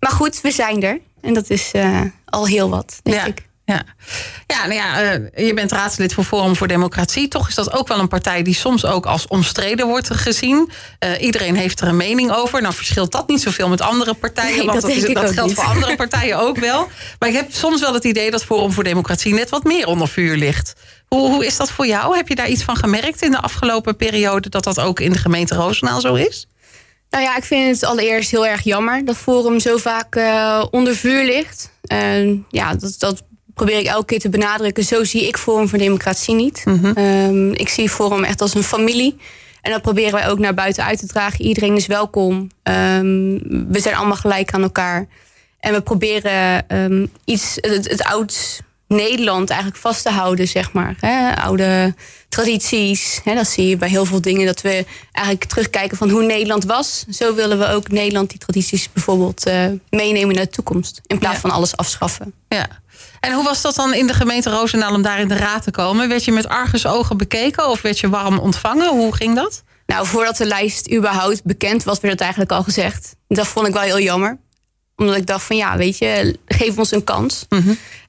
[0.01, 1.01] Maar goed, we zijn er.
[1.21, 1.73] En dat is
[2.25, 3.25] al heel wat, denk ja.
[3.25, 3.51] ik.
[3.75, 3.83] Ja.
[4.47, 7.29] Ja, nou ja, eh, je bent raadslid voor Forum voor Democratie.
[7.29, 10.71] Toch is dat ook wel een partij die soms ook als omstreden wordt gezien.
[10.99, 12.63] Eh, iedereen heeft er een mening over.
[12.63, 14.57] Nou verschilt dat niet zoveel met andere partijen.
[14.57, 15.55] Nee, want dat dat, is- dat geldt niet.
[15.55, 16.89] voor andere partijen ook wel.
[17.19, 20.09] Maar ik heb soms wel het idee dat Forum voor Democratie net wat meer onder
[20.09, 20.73] vuur ligt.
[21.09, 22.17] Hoe, hoe is dat voor jou?
[22.17, 24.49] Heb je daar iets van gemerkt in de afgelopen periode...
[24.49, 26.47] dat dat ook in de gemeente Roosendaal zo is?
[27.11, 30.97] Nou ja, ik vind het allereerst heel erg jammer dat Forum zo vaak eh, onder
[30.97, 31.71] vuur ligt.
[32.51, 33.23] Ja, dat, dat
[33.55, 34.85] probeer ik elke keer te benadrukken.
[34.85, 36.65] Zo zie ik Forum voor Democratie niet.
[36.95, 39.17] Ehm, ik zie Forum echt als een familie.
[39.63, 41.45] En dat proberen wij ook naar buiten uit te dragen.
[41.45, 42.49] Iedereen is welkom.
[42.63, 45.07] Ehm, we zijn allemaal gelijk aan elkaar.
[45.61, 50.95] En we proberen ehm, iets, het, het oud Nederland eigenlijk vast te houden, zeg maar.
[51.01, 51.35] Hè?
[51.43, 51.95] Oude
[52.29, 53.21] tradities.
[53.25, 53.35] Hè?
[53.35, 54.47] Dat zie je bij heel veel dingen.
[54.47, 57.05] Dat we eigenlijk terugkijken van hoe Nederland was.
[57.11, 61.01] Zo willen we ook Nederland die tradities bijvoorbeeld eh, meenemen naar de toekomst.
[61.07, 61.41] In plaats Ja.
[61.41, 62.33] van alles afschaffen.
[62.49, 62.67] Ja.
[63.27, 65.71] En hoe was dat dan in de gemeente Roosendaal om daar in de raad te
[65.71, 66.09] komen?
[66.09, 68.89] Werd je met argusogen bekeken of werd je warm ontvangen?
[68.89, 69.63] Hoe ging dat?
[69.87, 73.17] Nou, voordat de lijst überhaupt bekend was, werd het eigenlijk al gezegd.
[73.29, 74.39] Dat vond ik wel heel jammer.
[74.97, 77.47] Omdat ik dacht van ja, weet je, geef ons een kans.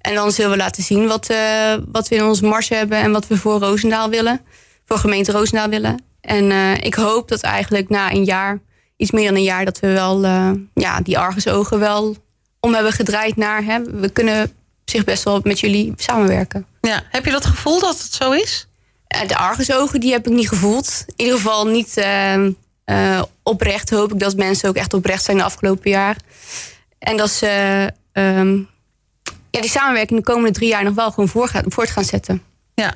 [0.02, 3.12] En dan zullen we laten zien wat, eh, wat we in ons mars hebben en
[3.12, 4.42] wat we voor Roosendaal willen.
[4.86, 6.04] Voor gemeente Roosendaal willen.
[6.22, 8.60] En eh, ik hoop dat eigenlijk na een jaar,
[8.98, 12.16] iets meer dan een jaar, dat we wel eh, ja, die argusogen wel
[12.60, 13.64] om hebben gedraaid naar.
[13.64, 14.52] Hè, we kunnen
[14.94, 16.66] zich best wel met jullie samenwerken.
[16.82, 17.04] Ja.
[17.10, 18.68] Heb je dat gevoel dat het zo is?
[19.08, 21.04] Eh, De argusogen die heb ik niet gevoeld.
[21.08, 22.46] In ieder geval niet eh,
[22.84, 23.90] eh, oprecht.
[23.90, 26.16] Hoop ik dat mensen ook echt oprecht zijn de afgelopen jaar.
[27.00, 27.48] En dat ze
[28.12, 28.56] ehm,
[29.52, 32.42] ja, die samenwerking de komende drie jaar nog wel gewoon voor gaan- voort gaan zetten.
[32.74, 32.94] Ja.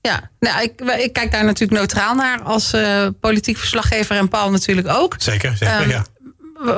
[0.00, 4.50] Ja, nou, ik, ik kijk daar natuurlijk neutraal naar als eh, politiek verslaggever en Paul
[4.50, 5.14] natuurlijk ook.
[5.18, 6.04] Zeker, zeker, Ehm, ja.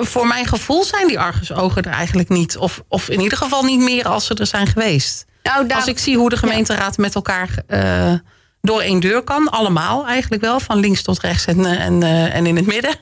[0.00, 2.56] Voor mijn gevoel zijn die argusogen er eigenlijk niet.
[2.56, 5.26] Of, of in ieder geval niet meer als ze er zijn geweest.
[5.42, 8.12] Nou, daar, Als ik zie hoe de gemeenteraad met elkaar eh,
[8.60, 12.34] door één deur kan, allemaal eigenlijk wel, van links tot rechts en, eh, en, eh,
[12.34, 12.96] en in het midden,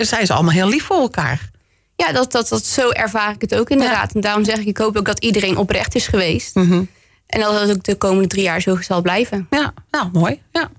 [0.06, 1.50] zijn ze allemaal heel lief voor elkaar.
[1.96, 4.14] ja, dat, dat, dat, zo ervaar ik het ook inderdaad.
[4.14, 6.56] En daarom zeg ik, ik hoop ook dat iedereen oprecht is geweest.
[6.56, 9.46] En dat het ook de komende drie jaar zo zal blijven.
[9.50, 10.42] Ja, nou mooi.
[10.52, 10.70] Ja,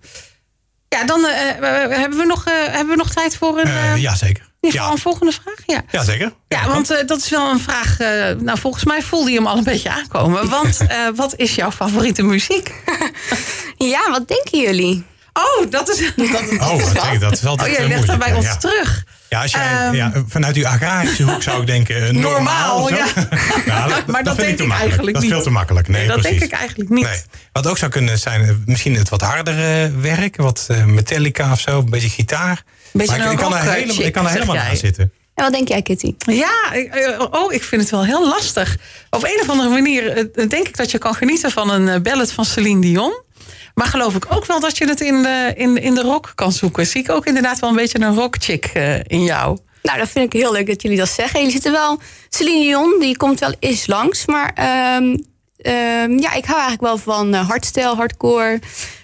[0.90, 3.92] ja dan eh, eh, hebben, we nog, eh, hebben we nog tijd voor een, Eh,
[3.94, 4.48] eh, ja, zeker.
[4.62, 5.56] in Ja, een volgende vraag.
[5.66, 5.82] Ja.
[5.92, 6.34] ja zeker.
[6.48, 8.00] Ja, want eh, dat is wel een vraag.
[8.00, 10.50] eh, nou, volgens mij voelde je hem al een beetje aankomen.
[10.50, 12.74] Want eh, wat is jouw favoriete muziek?
[13.78, 15.06] Ja, wat denken jullie?
[15.34, 15.98] Oh, dat is.
[16.16, 18.46] Dat, dat Oh, is dat is altijd Oh, jij eh, legt dat moeilijk, bij ons
[18.46, 18.56] ja.
[18.58, 19.04] terug.
[19.30, 22.80] Ja, als jij, Ehm, ja, vanuit uw agrarische hoek zou ik denken eh, normaal.
[22.80, 23.06] Normaal, ja.
[23.66, 24.70] Nou, dat, Maar dat vind denk ik te ik makkelijk.
[24.70, 25.32] eigenlijk Dat is niet.
[25.32, 25.88] veel te makkelijk.
[25.88, 26.40] Nee, dat precies.
[26.40, 27.04] denk ik eigenlijk niet.
[27.06, 27.22] Nee.
[27.52, 30.36] Wat ook zou kunnen zijn, eh, misschien het wat hardere werk.
[30.38, 32.64] Wat eh, Metallica of zo, een beetje gitaar.
[32.92, 34.56] Beetje maar ik, een ik kan er rock, eh, helemaal, chick, ik kan er helemaal
[34.56, 34.70] jij.
[34.70, 35.12] aan zitten.
[35.36, 36.14] En wat denk jij, Kitty?
[36.18, 38.78] Ja, ik- eh, oh, ik vind het wel heel lastig.
[39.10, 42.00] Op een of andere manier eh, denk ik dat je kan genieten van een eh,
[42.02, 43.22] ballad van Celine Dion.
[43.80, 46.52] Maar geloof ik ook wel dat je het in de, in, in de rock kan
[46.52, 46.86] zoeken.
[46.86, 49.58] Zie ik ook inderdaad wel een beetje een rockchick eh in jou.
[49.82, 51.40] Nou, dat vind ik heel leuk dat jullie dat zeggen.
[51.40, 52.00] Jullie zitten wel...
[52.30, 54.26] Celine Dion, die komt wel eens langs.
[54.26, 55.18] Maar ehm,
[55.62, 58.60] ehm, ja, ik hou eigenlijk wel van uh, hardstyle, hardcore.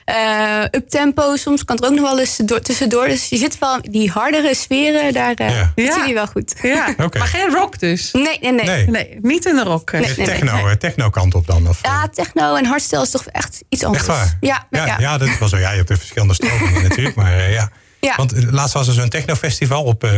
[0.06, 3.08] eh uptempo, soms kan het er ook nog wel eens door, tussendoor.
[3.08, 5.72] Dus je zit wel die hardere sferen, daar eh Ja.
[5.76, 6.14] Ja.
[6.14, 6.54] wel goed.
[6.62, 8.12] Ja, maar geen rock dus.
[8.12, 8.66] Nee, nee, nee.
[8.66, 8.88] Nee.
[8.88, 9.92] Nee, niet in de rock.
[9.92, 10.00] eh.
[10.00, 10.66] Nee, Dus nee, techno, nee.
[10.66, 11.68] eh, techno kant op dan?
[11.68, 14.08] Of, eh, Ja, techno en hardstyle is toch echt iets anders.
[14.08, 14.38] Echt waar?
[14.42, 14.96] Ja, ja, ja.
[15.00, 15.18] ja.
[15.18, 15.58] dat is wel zo.
[15.58, 17.16] Ja, je hebt de verschillende stromingen natuurlijk.
[17.16, 17.70] Maar eh, ja.
[18.00, 18.16] Ja.
[18.16, 20.10] Want eh, laatst was er zo'n technofestival op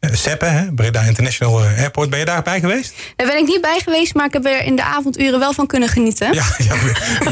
[0.00, 2.10] eh eh, Seppe, hè, Breda International eh, Airport.
[2.10, 2.94] Ben je daarbij geweest?
[3.16, 5.66] Daar ben ik niet bij geweest, maar ik heb er in de avonduren wel van
[5.66, 6.32] kunnen genieten.
[6.34, 6.74] Ja, ja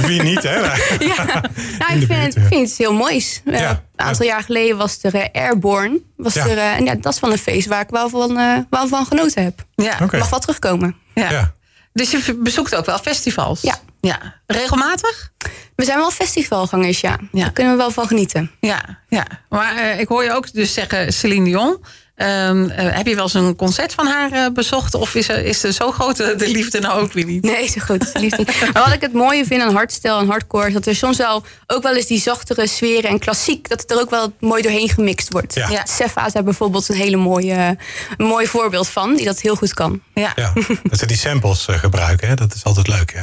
[0.07, 0.61] wie- niet, hè?
[1.15, 1.25] Ja,
[1.79, 3.43] nou, ik vind, het heel moois.
[3.45, 6.01] Eh, Ja, een aantal jaar geleden was er Airborne.
[6.17, 6.47] Was Ja.
[6.47, 9.07] er, en ja, dat is wel een feest waar ik wel van, eh, wel van
[9.07, 9.65] genoten heb.
[9.75, 9.99] Ja.
[10.03, 10.19] Oké.
[10.19, 10.97] Mag wel terugkomen.
[11.15, 11.31] Ja.
[11.31, 11.55] Ja.
[11.93, 13.61] Dus je bezoekt ook wel festivals?
[13.63, 13.79] Ja.
[14.01, 14.35] ja.
[14.47, 15.33] Regelmatig?
[15.77, 17.19] We zijn wel festivalgangers, ja.
[17.33, 17.43] Ja.
[17.43, 18.51] Daar kunnen we wel van genieten.
[18.61, 19.27] Ja, ja.
[19.49, 21.85] maar eh, ik hoor je ook dus zeggen Celine Dion.
[22.19, 24.95] Ehm, eh, heb je wel eens een concert van haar eh, bezocht?
[24.95, 27.43] Of is, er, is er zo groot de, de liefde nou ook weer niet?
[27.43, 28.11] Nee, zo goed.
[28.15, 28.61] Liefst niet.
[28.73, 30.67] Maar wat ik het mooie vind aan hardstyle en hardcore...
[30.67, 33.69] is dat er soms wel ook wel eens die zachtere sferen en klassiek...
[33.69, 35.55] dat het er ook wel mooi doorheen gemixt wordt.
[35.55, 35.69] Ja.
[35.69, 35.85] Ja.
[35.87, 37.77] Sefa is daar bijvoorbeeld een hele mooie,
[38.17, 39.17] een mooi voorbeeld van...
[39.17, 40.01] die dat heel goed kan.
[40.15, 40.33] Ja.
[40.37, 40.53] Ja,
[40.83, 42.35] dat ze die samples eh, gebruiken, hè?
[42.35, 43.13] dat is altijd leuk.
[43.13, 43.23] Hè?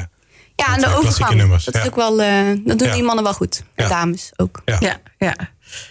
[0.56, 1.34] Ja, en de overgang.
[1.34, 1.80] nummers, dat, ja.
[1.82, 2.30] is ook wel, eh,
[2.66, 2.94] dat doen Ja.
[2.94, 3.64] die mannen wel goed.
[3.76, 3.90] En Ja.
[3.90, 4.62] dames ook.
[4.66, 4.78] Ja.
[4.80, 5.36] Ja, ja.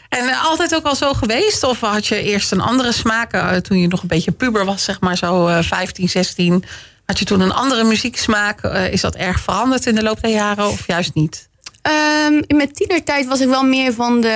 [0.08, 1.62] En eh, altijd ook al zo geweest?
[1.62, 4.84] Of had je eerst een andere smaak eh, toen je nog een beetje puber was,
[4.84, 6.64] zeg maar zo eh 15, 16?
[7.06, 8.60] Had je toen een andere muzieksmaak?
[8.62, 11.48] Eh, is dat erg veranderd in de loop der jaren of juist niet?
[11.82, 14.28] Ehm, in mijn tienertijd was ik wel meer van de,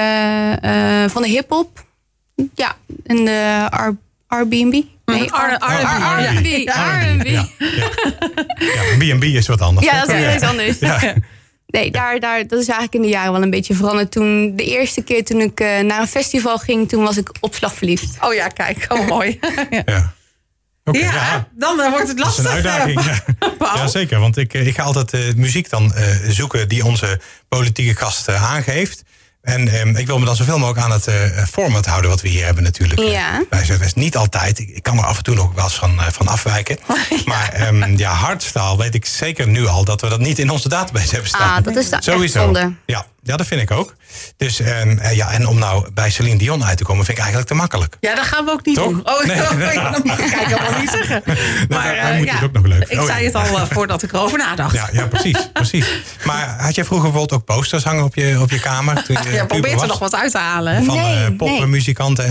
[0.61, 1.85] eh, van de hip-hop.
[2.55, 3.97] Ja, en de R-
[4.27, 4.73] Airbnb?
[4.73, 6.39] Nee, Nee, R- R&B.
[6.39, 6.47] R&B.
[6.47, 7.01] Ja.
[7.01, 7.27] R&B.
[7.27, 7.89] Ja, ja.
[8.59, 9.87] ja, B&B is wat anders.
[9.87, 10.79] Ja, dat is weer iets anders.
[10.79, 11.15] Ja.
[11.71, 14.11] Nee, daar, daar, dat is eigenlijk in de jaren wel een beetje veranderd.
[14.11, 17.55] Toen, de eerste keer toen ik eh, naar een festival ging, toen was ik op
[17.55, 18.17] slag verliefd.
[18.21, 19.39] Oh ja, kijk, oh mooi.
[19.71, 20.17] ja, Ja.
[20.85, 21.49] Oké, ja, ja.
[21.53, 22.45] dan eh, wordt het Dat is lastig.
[22.45, 22.99] een uitdaging.
[22.99, 23.07] eh,
[23.41, 23.49] Ja.
[23.59, 23.77] Paul.
[23.77, 24.19] Ja, zeker.
[24.21, 29.03] Want ik, ik ga altijd eh, muziek dan eh, zoeken die onze politieke gast aangeeft.
[29.43, 32.29] En ehm, ik wil me dan zoveel mogelijk aan het eh, format houden wat we
[32.29, 33.01] hier hebben natuurlijk.
[33.01, 33.45] eh, Ja.
[33.51, 34.59] Bij Zuidwest niet altijd.
[34.59, 36.79] Ik, ik kan er af en toe nog wel eens van, eh, van afwijken.
[37.25, 40.69] Maar ehm, ja, hardstyle weet ik zeker nu al dat we dat niet in onze
[40.69, 41.57] database hebben staan.
[41.59, 42.41] Ah, dat is dan echt Sowieso.
[42.45, 42.73] zonde.
[42.87, 43.95] Ja, ja, dat vind ik ook.
[44.37, 47.23] Dus ehm, eh, ja, en om nou bij Celine Dion uit te komen vind ik
[47.23, 47.97] eigenlijk te makkelijk.
[48.01, 48.89] Ja, dat gaan we ook niet Toch?
[48.89, 49.09] doen.
[49.09, 49.37] Oh, Nee.
[49.93, 51.23] dat mag ik helemaal niet zeggen.
[51.69, 53.01] Maar hij eh, moet ja, het ook nog leuk ik.
[53.01, 53.25] Oh, zei ja.
[53.25, 54.75] het al eh, voordat ik erover nadacht.
[54.75, 55.87] Ja, ja precies, precies.
[56.25, 59.03] Maar had jij vroeger bijvoorbeeld ook posters hangen op je, op je kamer?
[59.05, 60.85] Toen je Ja, puber probeert er nog wat uit te halen.
[60.85, 61.37] Van Nee, en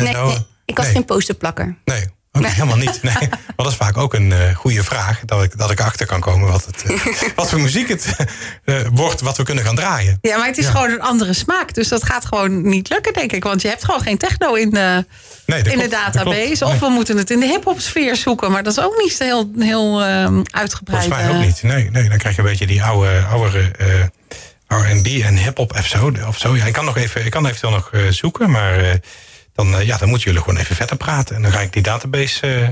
[0.03, 0.25] Nee, zo?
[0.27, 0.93] nee, ik was nee.
[0.93, 1.77] geen posterplakker.
[1.85, 2.05] Nee,
[2.37, 2.99] oké, helemaal niet.
[3.03, 3.13] Nee.
[3.29, 5.19] Maar dat is vaak ook een eh, goede vraag.
[5.25, 8.15] Dat ik, dat ik achter kan komen wat, het, eh, wat voor muziek het
[8.63, 10.17] eh, wordt wat we kunnen gaan draaien.
[10.21, 10.71] Ja, maar het is Ja.
[10.71, 11.73] gewoon een andere smaak.
[11.73, 13.43] Dus dat gaat gewoon niet lukken, denk ik.
[13.43, 15.05] Want je hebt gewoon geen techno in de,
[15.45, 16.45] Nee, in de klopt, database.
[16.45, 16.61] klopt.
[16.63, 18.51] Of Nee, we moeten het in de hip-hop sfeer zoeken.
[18.51, 21.03] Maar dat is ook niet heel, heel ehm, uitgebreid.
[21.05, 21.63] Volgens mij ook niet.
[21.63, 23.87] Nee, nee, dan krijg je een beetje die oude, oudere eh,
[24.67, 26.11] R&B en hip-hop of zo.
[26.27, 26.55] Of zo.
[26.55, 28.99] Ja, ik kan nog even, ik kan eventueel nog zoeken, maar
[29.57, 31.35] dan, eh, ja, dan moeten jullie gewoon even verder praten.
[31.35, 32.67] En dan ga ik die database eh,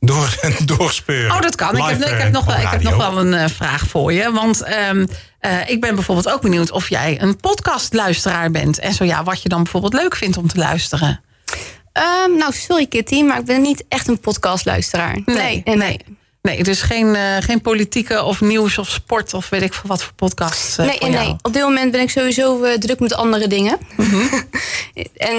[0.00, 0.38] door,
[0.76, 1.36] doorspeuren.
[1.36, 1.76] Oh, dat kan.
[1.76, 3.86] Ik heb, ik eh, heb, nog, op wel, ik heb nog wel een eh, vraag
[3.86, 4.32] voor je.
[4.32, 5.06] Want ehm,
[5.38, 8.78] eh, ik ben bijvoorbeeld ook benieuwd of jij een podcastluisteraar bent.
[8.78, 11.20] En zo ja, wat je dan bijvoorbeeld leuk vindt om te luisteren.
[11.92, 15.18] Ehm, nou, sorry Kitty, maar ik ben niet echt een podcastluisteraar.
[15.24, 15.98] Nee, nee, nee.
[16.42, 20.02] Nee, dus geen, eh, geen politieke of nieuws of sport of weet ik veel wat
[20.02, 20.78] voor podcasts.
[20.78, 23.78] eh, Nee, voor nee, op dit moment ben ik sowieso eh, druk met andere dingen.
[23.96, 24.16] Mhm.
[25.16, 25.36] en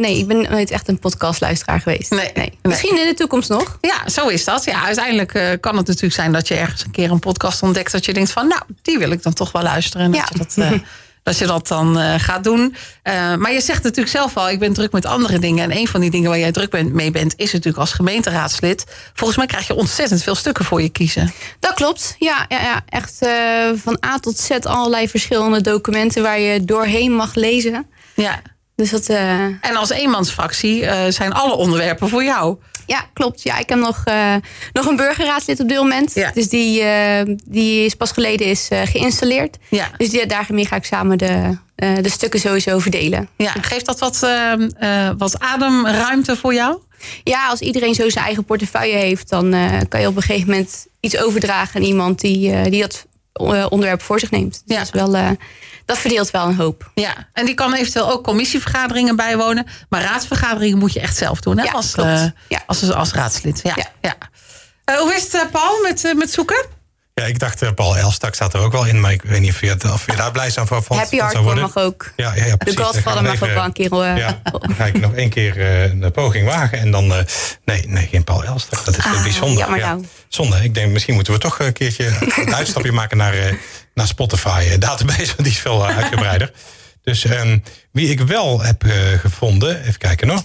[0.00, 2.10] nee, ik ben nooit echt een podcastluisteraar geweest.
[2.10, 3.78] Nee, Misschien in de toekomst nog.
[3.80, 4.64] Ja, zo is dat.
[4.64, 7.92] Ja, uiteindelijk kan het natuurlijk zijn dat je ergens een keer een podcast ontdekt.
[7.92, 10.06] Dat je denkt van, nou, die wil ik dan toch wel luisteren.
[10.06, 10.26] En dat Ja.
[10.32, 10.80] je dat,
[11.24, 12.76] dat, je dat dan eh, gaat doen.
[13.02, 15.64] Eh, maar je zegt natuurlijk zelf al, ik ben druk met andere dingen.
[15.64, 18.84] En een van die dingen waar jij druk bent, mee bent, is natuurlijk als gemeenteraadslid.
[19.14, 21.32] Volgens mij krijg je ontzettend veel stukken voor je kiezen.
[21.60, 22.16] Dat klopt.
[22.18, 22.82] Ja, ja, ja.
[22.88, 23.32] echt eh,
[23.74, 27.86] van A tot Z allerlei verschillende documenten waar je doorheen mag lezen.
[28.14, 28.42] Ja.
[28.76, 32.58] Dus dat, En als eenmansfractie zijn alle onderwerpen voor jou.
[32.86, 33.42] Ja, klopt.
[33.42, 34.34] Ja, ik heb nog, eh,
[34.72, 36.14] nog een burgerraadslid op dit moment.
[36.14, 36.30] Ja.
[36.34, 39.56] Dus die, eh, die is pas geleden is, eh, geïnstalleerd.
[39.68, 39.90] Ja.
[39.96, 43.28] Dus die, daarmee ga ik samen de, de stukken sowieso verdelen.
[43.36, 44.52] Ja, geeft dat wat, eh,
[45.08, 46.78] eh, wat ademruimte voor jou?
[47.24, 49.54] Ja, als iedereen zo zijn eigen portefeuille heeft, dan
[49.88, 53.06] kan je op een gegeven moment iets overdragen aan iemand die, die dat
[53.70, 54.62] onderwerp voor zich neemt.
[54.66, 54.84] Dus Ja.
[54.84, 55.36] dat, is wel,
[55.84, 56.90] dat verdeelt wel een hoop.
[56.94, 59.66] Ja, en die kan eventueel ook commissievergaderingen bijwonen.
[59.88, 61.64] Maar raadsvergaderingen moet je echt zelf doen, hè?
[61.64, 62.08] Ja, als, klopt.
[62.08, 62.62] eh, Ja.
[62.66, 63.60] als, als raadslid.
[63.62, 63.86] Ja, ja.
[64.00, 64.14] Ja.
[64.84, 66.66] Eh, hoe is het, eh, Paul, met, met zoeken?
[67.14, 69.00] Ja, ik dacht, eh, Paul Elstak staat er ook wel in.
[69.00, 71.00] Maar ik weet niet of je, het- of je daar blij zou van vond.
[71.00, 72.12] Happy Hardcore mag ook.
[72.16, 72.80] Ja, ja, ja, De precies.
[72.80, 73.94] Godfather mag ook wel een keer...
[74.16, 76.78] Ja, dan ga ik nog één keer eh, een poging wagen.
[76.78, 77.18] En dan, eh,
[77.64, 78.84] nee, nee, geen Paul Elstak.
[78.84, 79.76] Dat is Ah, bijzonder.
[79.76, 79.86] ja.
[79.86, 80.04] nou.
[80.28, 80.56] Zonde.
[80.62, 82.06] Ik denk, misschien moeten we toch een keertje
[82.46, 83.54] een uitstapje maken naar, eh,
[83.94, 85.26] naar Spotify eh, database.
[85.36, 86.52] Want die is veel eh, uitgebreider.
[87.02, 87.58] Dus ehm,
[87.92, 90.42] wie ik wel heb eh, gevonden, even kijken nog,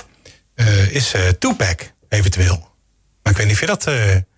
[0.55, 2.69] eh, is Tupac eventueel.
[3.23, 3.87] Maar ik weet niet of je dat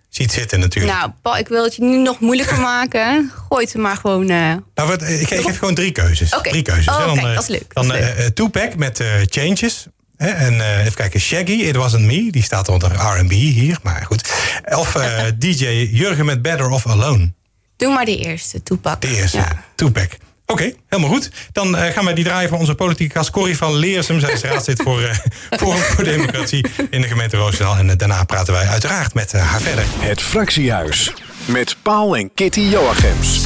[0.08, 0.94] ziet zitten natuurlijk.
[0.94, 3.32] Nou, Paul, ik wil het je nu nog moeilijker maken.
[3.48, 4.26] Gooi het maar gewoon...
[4.26, 6.30] Nou, wat, ik, ik geef gewoon drie keuzes.
[6.42, 6.88] Drie keuzes.
[6.88, 7.04] Oh.
[7.04, 7.92] Dan, dat is leuk, Dan
[8.34, 9.86] Tupac met Changes.
[10.16, 12.30] Hè, en even kijken, Shaggy, It Wasn't Me.
[12.30, 14.32] Die staat onder R&B hier, maar goed.
[14.64, 14.92] Of
[15.38, 17.32] DJ Jurgen met Better Off Alone.
[17.82, 19.00] Doe maar de eerste, toepak.
[19.00, 19.64] De eerste, Ja.
[19.74, 20.10] Tupac.
[20.46, 21.30] Oké, helemaal goed.
[21.52, 24.20] Dan eh, gaan wij die draaien voor onze politieke gast Corrie van Leersum.
[24.20, 25.16] Zij is raadslid voor eh
[25.60, 27.76] Forum voor Democratie in de gemeente Roosendaal.
[27.76, 29.84] En eh, daarna praten wij uiteraard met haar verder.
[29.98, 31.12] Het Fractiehuis.
[31.44, 33.40] Met Paul en Kitty Joachims.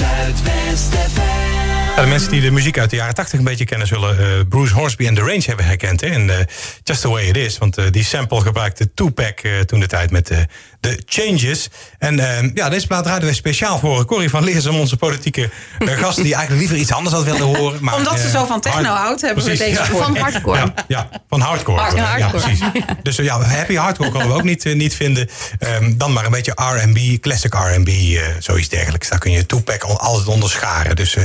[1.97, 3.87] Ja, de mensen die de muziek uit de jaren 80 een beetje kennen...
[3.87, 6.01] zullen eh, Bruce Hornsby en The Range hebben herkend.
[6.01, 6.07] Hè?
[6.07, 6.37] En eh,
[6.85, 7.59] Just The Way It Is.
[7.59, 10.39] Want eh, die sample gebruikte Tupac eh, toen de tijd met eh,
[10.81, 11.69] de Changes.
[11.99, 14.75] En eh, ja, deze plaat draaiden wij speciaal voor Corrie van Leersum...
[14.75, 15.51] onze politieke
[16.01, 17.79] gast die eigenlijk liever iets anders had willen horen.
[17.85, 19.87] Maar, Omdat ze zo van techno hard- houdt, hebben we Precies, deze ja.
[19.89, 20.03] voor.
[20.03, 20.59] Van hardcore.
[20.59, 21.81] Ja, ja, van hardcore.
[21.81, 22.41] Hard- hardcore.
[22.41, 22.61] precies.
[23.03, 25.29] Dus ja, happy hardcore konden we ook niet, niet vinden.
[25.59, 29.09] Ehm, dan maar een beetje R&B, classic R&B, eh, zoiets dergelijks.
[29.09, 30.97] Daar kun je Tupac al- altijd onderscharen.
[30.97, 31.17] Dus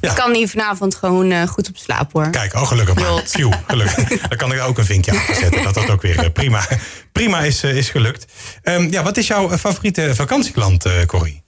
[0.00, 0.10] Ja.
[0.10, 2.30] Ik kan hier vanavond gewoon eh, goed op slaap hoor.
[2.30, 3.22] Kijk, oh gelukkig maar.
[3.26, 4.08] Phew, gelukkig.
[4.28, 5.62] Dan kan ik ook een vinkje achter zetten.
[5.62, 6.66] Dat dat ook weer eh, prima,
[7.12, 8.32] prima is, eh, is gelukt.
[8.62, 11.42] Ehm, ja, wat is jouw favoriete vakantieland, eh Corrie?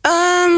[0.00, 0.50] Ehm,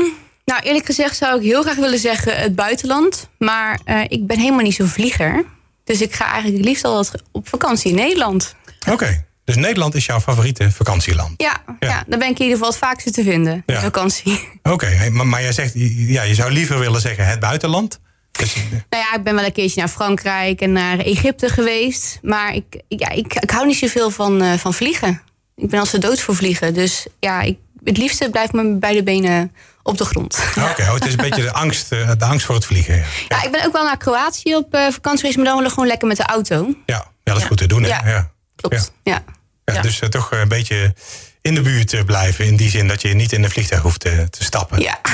[0.44, 3.28] nou, eerlijk gezegd zou ik heel graag willen zeggen het buitenland.
[3.38, 5.44] Maar ik ben helemaal niet zo'n vlieger.
[5.84, 8.54] Dus ik ga eigenlijk het liefst al op vakantie in Nederland.
[8.90, 11.34] Oké, dus Nederland is jouw favoriete vakantieland?
[11.36, 12.04] Ja, ja.
[12.06, 13.80] dan ben ik in ieder geval het vaakste te vinden, ja.
[13.80, 14.48] vakantie.
[14.62, 18.00] Oké, maar, maar jij zegt, ja, je zou liever willen zeggen het buitenland?
[18.32, 18.54] Dus,
[18.90, 22.18] nou ja, ik ben wel een keertje naar Frankrijk en naar Egypte geweest.
[22.22, 25.22] Maar ik, ja, ik, ik hou niet zoveel van, uh, van vliegen.
[25.56, 26.74] Ik ben als de dood voor vliegen.
[26.74, 30.38] Dus ja, ik, het liefste blijft mijn beide benen op de grond.
[30.70, 32.96] Oké, oh, het is een beetje de angst, eh, de angst voor het vliegen.
[32.96, 33.04] Ja.
[33.28, 35.86] ja ik ben ook wel naar Kroatië op uh, vakantie geweest, maar dan wel gewoon
[35.86, 36.74] lekker met de auto.
[36.86, 37.82] Ja, ja dat is goed te doen.
[37.82, 37.88] Hè?
[37.88, 38.92] Ja, klopt.
[39.02, 39.24] Ja.
[39.74, 39.82] Ja.
[39.82, 40.94] dus uh, toch een beetje
[41.42, 42.44] in de buurt blijven.
[42.44, 44.80] In die zin dat je niet in een vliegtuig hoeft te, te stappen.
[44.80, 44.98] Ja.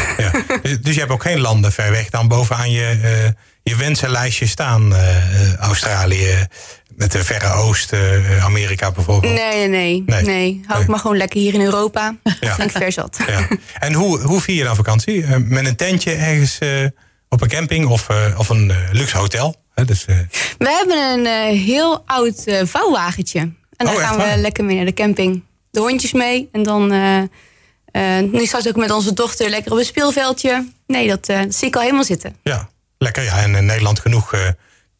[0.63, 4.95] Dus, dus, je hebt ook geen landen ver weg dan bovenaan je, je wensenlijstje staan.
[5.59, 6.49] Australië,
[6.97, 9.35] met de Verre Oosten, eh, Amerika bijvoorbeeld?
[9.35, 10.23] Nee, nee, nee.
[10.23, 10.61] nee.
[10.67, 12.17] Hou ik maar gewoon lekker hier in Europa.
[12.41, 12.57] Ja.
[12.71, 13.19] Ver zat.
[13.27, 13.49] Ja.
[13.79, 15.25] En hoe, hoe vier je dan vakantie?
[15.25, 16.85] Eh, met een tentje ergens eh,
[17.29, 19.61] op een camping of, of een luxe hotel?
[19.87, 20.05] Dus,
[20.59, 23.53] We hebben een heel oud vouwwagentje.
[23.89, 25.43] En daar oh, gaan we lekker mee naar de camping.
[25.71, 26.49] De hondjes mee.
[26.53, 26.89] En dan
[28.31, 30.69] nu straks ook met onze dochter lekker op een speelveldje.
[30.87, 32.37] Nee, dat, dat zie ik al helemaal zitten.
[32.43, 32.69] Ja,
[32.99, 33.23] lekker.
[33.23, 34.33] Ja, en in Nederland genoeg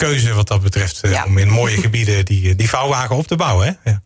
[0.07, 1.01] keuze wat dat betreft.
[1.01, 3.67] Eh, om in mooie gebieden die, eh, die vouwwagen op te bouwen.
[3.67, 3.91] Hè?
[3.91, 4.03] Ja.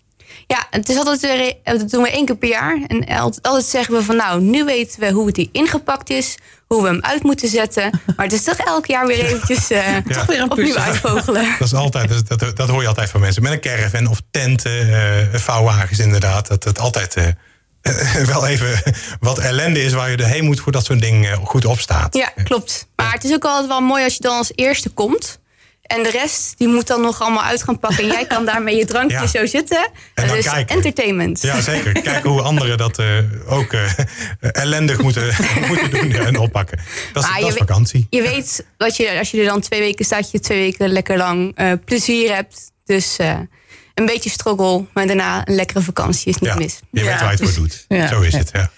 [0.47, 1.23] Ja, het is altijd,
[1.63, 2.81] eh, dat doen we één keer per jaar.
[2.87, 3.07] En
[3.43, 6.37] altijd zeggen we van nou, nu weten we hoe het hier ingepakt is.
[6.67, 8.01] Hoe we hem uit moeten zetten.
[8.17, 10.03] Maar het is toch elk jaar weer eventjes uh, ja.
[10.03, 11.55] toch weer een opnieuw uitvogelen.
[11.59, 13.43] Dat, is altijd, dat, dat, hoor je altijd van mensen.
[13.43, 14.99] Met een caravan of tenten, uh,
[15.33, 16.47] vouwwagens inderdaad.
[16.47, 17.15] Dat het altijd
[18.33, 18.83] wel even
[19.21, 22.15] wat ellende is waar je erheen moet voordat zo'n ding goed opstaat.
[22.15, 22.89] Ja, klopt.
[22.97, 25.39] Maar het is ook altijd wel mooi als je dan als eerste komt.
[25.87, 28.05] En de rest, die moet dan nog allemaal uit gaan pakken.
[28.05, 29.91] En jij kan daar met je drankje zo zitten.
[30.15, 31.43] En dus entertainment.
[31.43, 31.93] Ja, zeker.
[31.93, 33.07] Kijken hoe anderen dat uh,
[33.47, 33.91] ook uh,
[34.65, 35.35] ellendig moeten,
[35.69, 36.79] moeten doen en oppakken.
[37.13, 38.07] Dat is, dat is vakantie.
[38.11, 41.17] Je weet, dat je, als je er dan twee weken staat, je twee weken lekker
[41.17, 42.73] lang uh, plezier hebt.
[42.85, 43.17] Dus
[43.95, 46.81] een beetje struggle, maar daarna een lekkere vakantie is niet ja, mis.
[46.91, 47.87] Je weet waar je het voor doet.
[48.09, 48.71] Zo is het, ja.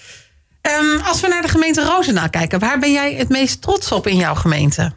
[0.63, 4.07] Um, als we naar de gemeente Roosendaal kijken, waar ben jij het meest trots op
[4.07, 4.93] in jouw gemeente?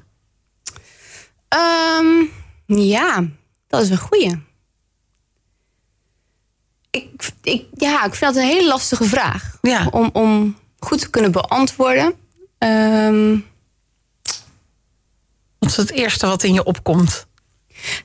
[1.54, 2.32] Um,
[2.66, 3.26] ja,
[3.68, 4.44] dat is een goeie.
[6.90, 9.58] Ik, ik, ja, ik vind dat een hele lastige vraag.
[9.62, 9.88] Ja.
[9.92, 12.14] Om, om goed te kunnen beantwoorden.
[12.58, 13.46] Um,
[15.60, 17.28] wat is het eerste wat in je opkomt?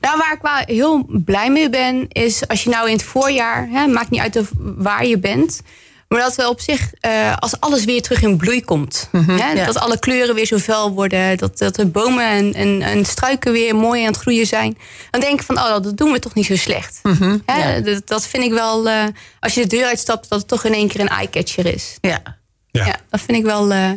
[0.01, 3.67] Nou, waar ik wel heel blij mee ben, is als je nou in het voorjaar,
[3.69, 5.61] hè, maakt niet uit waar je bent,
[6.07, 9.09] maar dat we op zich, uh, als alles weer terug in bloei komt.
[9.11, 9.65] Mm -hmm, hè, ja.
[9.65, 11.37] Dat alle kleuren weer zo fel worden.
[11.37, 14.77] Dat, dat de bomen en, en, en, struiken weer mooi aan het groeien zijn.
[15.11, 16.99] Dan denk ik van, oh, dat doen we toch niet zo slecht.
[17.03, 17.79] Mm -hmm, hè, ja.
[17.79, 19.03] dat, dat, vind ik wel, uh,
[19.39, 21.97] als je de deur uitstapt, dat het toch in één keer een eye-catcher is.
[22.01, 22.21] Ja.
[22.71, 22.99] ja.
[23.09, 23.91] dat vind ik wel uh,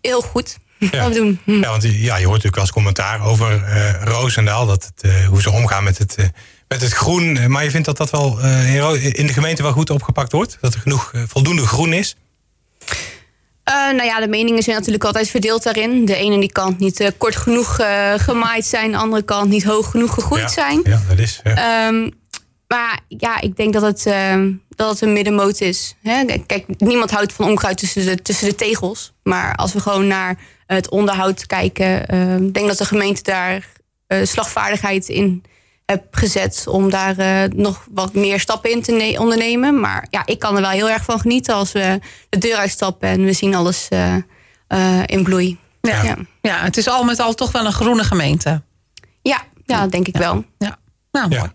[0.00, 0.56] heel goed.
[0.90, 1.08] Ja.
[1.08, 1.40] Doen.
[1.44, 1.60] Hm.
[1.60, 3.64] ja, want ja, je hoort natuurlijk eens commentaar over
[4.04, 4.66] Roosendaal.
[4.66, 6.16] Dat het, hoe ze omgaan met het
[6.72, 7.36] met het groen.
[7.36, 10.58] Eh, maar je vindt dat dat wel uh, in de gemeente wel goed opgepakt wordt?
[10.60, 12.16] Dat er genoeg uh, voldoende groen is?
[13.70, 16.04] Uh, nou ja, de meningen zijn natuurlijk altijd verdeeld daarin.
[16.04, 19.64] De ene die kant niet uh, kort genoeg uh, gemaaid zijn, de andere kant niet
[19.64, 20.80] hoog genoeg gegroeid ja, zijn.
[20.84, 21.40] Ja, dat is.
[21.44, 21.86] Ja.
[21.88, 22.10] Um,
[22.68, 24.02] maar ja, ik denk dat het,
[24.68, 25.96] dat het een middenmoot is.
[26.02, 26.24] Hè?
[26.46, 29.12] Kijk, niemand houdt van onkruid tussen de, tussen de tegels.
[29.22, 32.00] Maar als we gewoon naar het onderhoud kijken,
[32.46, 33.68] ik denk dat de gemeente daar
[34.22, 35.44] slagvaardigheid in
[35.86, 39.80] heb gezet om daar uh, nog wat meer stappen in te ondernemen.
[39.80, 43.08] Maar ja, ik kan er wel heel erg van genieten als we de deur uitstappen
[43.08, 44.14] en we zien alles uh,
[44.68, 45.58] uh, in bloei.
[45.80, 46.02] Ja.
[46.02, 46.16] ja.
[46.42, 46.62] Ja.
[46.62, 48.62] het is al met al toch wel een groene gemeente.
[49.22, 50.44] Ja, ja dat denk ik wel.
[50.58, 50.78] Ja.
[51.12, 51.30] Nou.
[51.30, 51.52] Ja.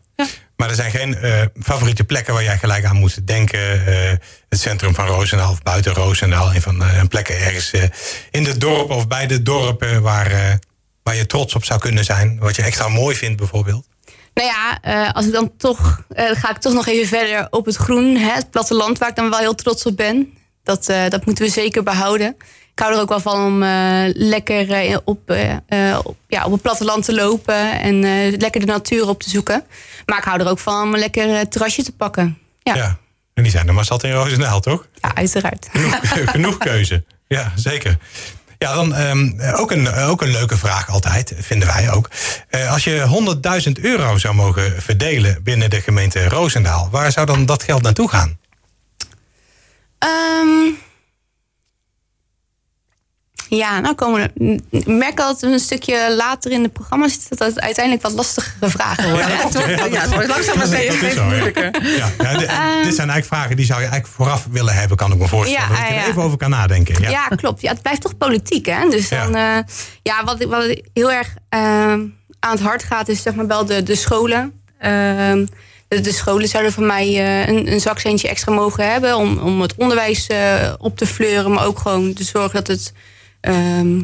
[0.56, 1.18] Maar er zijn geen
[1.60, 3.84] favoriete plekken waar jij gelijk aan moet denken.
[4.50, 6.54] het centrum van Roosendaal of buiten Roosendaal.
[6.54, 7.72] Een van een plekken ergens
[8.32, 10.60] in het dorp of bij de dorpen waar,
[11.04, 12.40] waar je trots op zou kunnen zijn.
[12.40, 13.88] Wat je extra mooi vindt bijvoorbeeld.
[14.38, 17.66] Nou ja, uh, als ik dan toch, uh, ga ik toch nog even verder op
[17.66, 18.16] het groen.
[18.16, 20.34] Hè, het platteland waar ik dan wel heel trots op ben.
[20.64, 22.36] Dat, uh, dat moeten we zeker behouden.
[22.72, 23.64] Ik hou er ook wel van om
[24.14, 25.32] lekker op,
[26.04, 27.80] op, ja, op het platteland te lopen.
[27.80, 28.00] En
[28.38, 29.64] lekker de natuur op te zoeken.
[30.06, 32.38] Maar ik hou er ook van om een lekker terrasje te pakken.
[32.64, 32.76] Ja.
[32.76, 32.98] ja.
[33.34, 34.88] En die zijn er maar zat in Roosendaal, toch?
[35.02, 35.70] Ja, uiteraard.
[35.72, 37.04] Genoeg, genoeg keuze.
[37.28, 37.98] Ja, zeker.
[38.58, 42.10] Ja, dan um, ook, een, ook een leuke vraag altijd, vinden wij ook.
[42.50, 43.26] Uh, als je
[43.78, 46.90] 100.000 euro zou mogen verdelen binnen de gemeente Roosendaal...
[46.92, 48.38] waar zou dan dat geld naartoe gaan?
[50.00, 50.78] Um,
[53.50, 54.62] ja, nou komen we.
[54.70, 58.70] Ik merk altijd een stukje later in het programma zit dat het uiteindelijk wat lastigere
[58.70, 59.30] vragen worden.
[59.92, 61.84] Ja, het wordt langzaam maar steeds moeilijker.
[61.98, 62.50] Ja, ja, dit,
[62.84, 65.70] dit zijn eigenlijk vragen die zou je eigenlijk vooraf willen hebben, kan ik me voorstellen.
[65.70, 67.10] Ja, dat je er even over kan nadenken.
[67.10, 67.62] Ja, klopt.
[67.62, 68.90] Ja, het blijft toch politiek, hè?
[68.90, 69.64] Dus dan, ja, uh,
[70.04, 71.34] ja wat, wat heel erg.
[71.56, 71.94] Uh,
[72.40, 74.62] aan het hart gaat, is zeg maar wel de, de scholen.
[74.80, 75.46] Ehm,
[75.88, 79.62] de, de scholen zouden van mij eh, een, een zakcentje extra mogen hebben om, om
[79.62, 82.94] het onderwijs eh, op te fleuren, maar ook gewoon te zorgen dat het
[83.40, 84.04] ehm,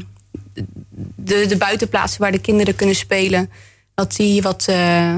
[1.15, 3.49] de, de buitenplaatsen waar de kinderen kunnen spelen,
[3.95, 5.15] dat die wat eh,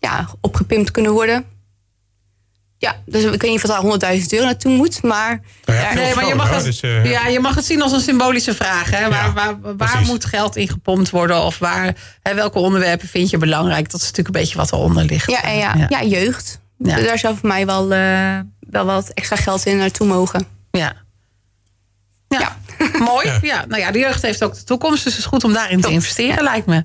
[0.00, 1.44] ja, opgepimpt kunnen worden.
[2.80, 5.40] Ja, dus ik weet niet of daar 100.000 euro naartoe moet, maar...
[5.64, 7.64] Nou ja, Nee, maar je scholen, mag, hoor, het, dus, eh, ja, je mag het
[7.64, 8.90] zien als een symbolische vraag.
[8.90, 9.08] Hè?
[9.08, 11.42] Waar, Ja, waar, waar moet geld in gepompt worden?
[11.42, 13.90] Of waar, hè, welke onderwerpen vind je belangrijk?
[13.90, 15.30] Dat is natuurlijk een beetje wat eronder ligt.
[15.30, 15.86] Ja, en ja, ja.
[15.88, 16.02] ja.
[16.02, 16.60] jeugd.
[16.78, 17.00] Ja.
[17.00, 20.46] Daar zou voor mij wel, eh, wel wat extra geld in naartoe mogen.
[20.70, 20.92] Ja.
[22.28, 22.56] Ja.
[22.78, 22.98] Ja.
[22.98, 23.26] Mooi.
[23.26, 23.38] Ja.
[23.42, 23.64] Ja.
[23.66, 25.04] Nou ja, de jeugd heeft ook de toekomst.
[25.04, 26.84] Dus het is goed om daarin te investeren, lijkt me.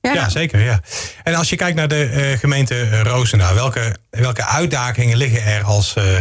[0.00, 0.12] Ja.
[0.12, 0.60] Ja, zeker.
[0.60, 0.80] Ja.
[1.22, 5.94] En als je kijkt naar de eh, gemeente Roosendaal, welke, welke uitdagingen liggen er als,
[5.94, 6.16] eh,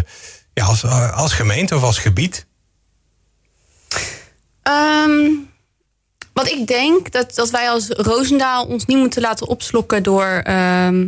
[0.53, 2.45] ja, als, eh, als gemeente of als gebied?
[4.63, 5.29] Ehm,
[6.33, 11.07] wat ik denk, dat, dat wij als Roosendaal ons niet moeten laten opslokken door, ehm,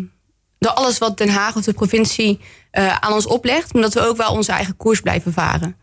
[0.59, 2.39] door alles wat Den Haag of de provincie
[2.71, 3.73] eh, aan ons oplegt.
[3.73, 5.75] Maar dat we ook wel onze eigen koers blijven varen.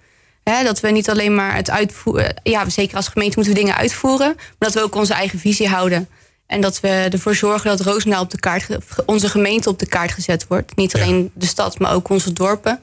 [0.44, 2.34] Hè, dat we niet alleen maar het uitvoeren.
[2.42, 4.32] Ja, zeker als gemeente moeten we dingen uitvoeren.
[4.36, 6.08] Maar dat we ook onze eigen visie houden.
[6.46, 8.66] En dat we ervoor zorgen dat Roosendaal op de kaart,
[9.06, 10.76] onze gemeente op de kaart gezet wordt.
[10.76, 11.02] Niet Ja.
[11.02, 12.80] alleen de stad, maar ook onze dorpen.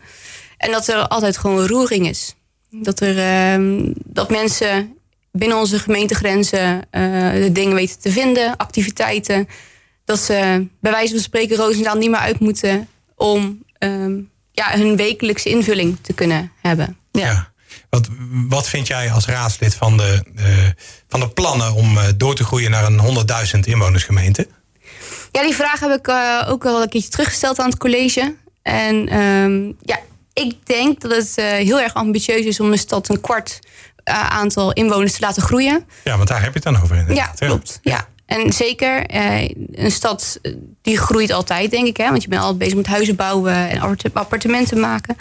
[0.58, 2.36] En dat er altijd gewoon roering is.
[2.70, 4.94] Dat, er, ehm, dat mensen
[5.32, 9.48] binnen onze gemeentegrenzen eh, de dingen weten te vinden, activiteiten.
[10.06, 14.20] Dat ze bij wijze van spreken Roosendaal niet meer uit moeten om ehm,
[14.60, 16.98] ja, hun wekelijkse invulling te kunnen hebben.
[17.12, 17.52] Ja.
[17.90, 18.08] Wat,
[18.48, 20.46] wat vind jij als raadslid van de, eh,
[21.08, 24.48] van de plannen om eh, door te groeien naar een 100.000 inwonersgemeente?
[25.32, 28.36] Ja, die vraag heb ik eh, ook al een keertje teruggesteld aan het college.
[28.62, 30.00] En ehm, ja,
[30.34, 33.60] ik denk dat het heel erg ambitieus is om een stad een kwart
[34.30, 35.86] aantal inwoners te laten groeien.
[36.04, 36.96] Ja, want daar heb je het dan over.
[36.96, 37.80] Ja, inderdaad, klopt.
[37.82, 38.08] Ja.
[38.30, 41.98] En zeker, eh, een stad eh, die groeit altijd, denk ik.
[41.98, 42.10] Hè?
[42.10, 45.16] Want je bent altijd bezig met huizen bouwen en appart- appartementen maken.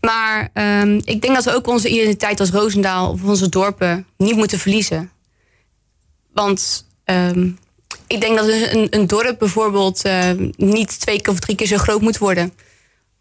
[0.00, 4.36] Maar ehm, ik denk dat we ook onze identiteit als Roosendaal of onze dorpen niet
[4.36, 5.10] moeten verliezen.
[6.32, 7.50] Want ehm,
[8.06, 11.76] ik denk dat een, een dorp bijvoorbeeld ehm, niet twee keer of drie keer zo
[11.76, 12.52] groot moet worden.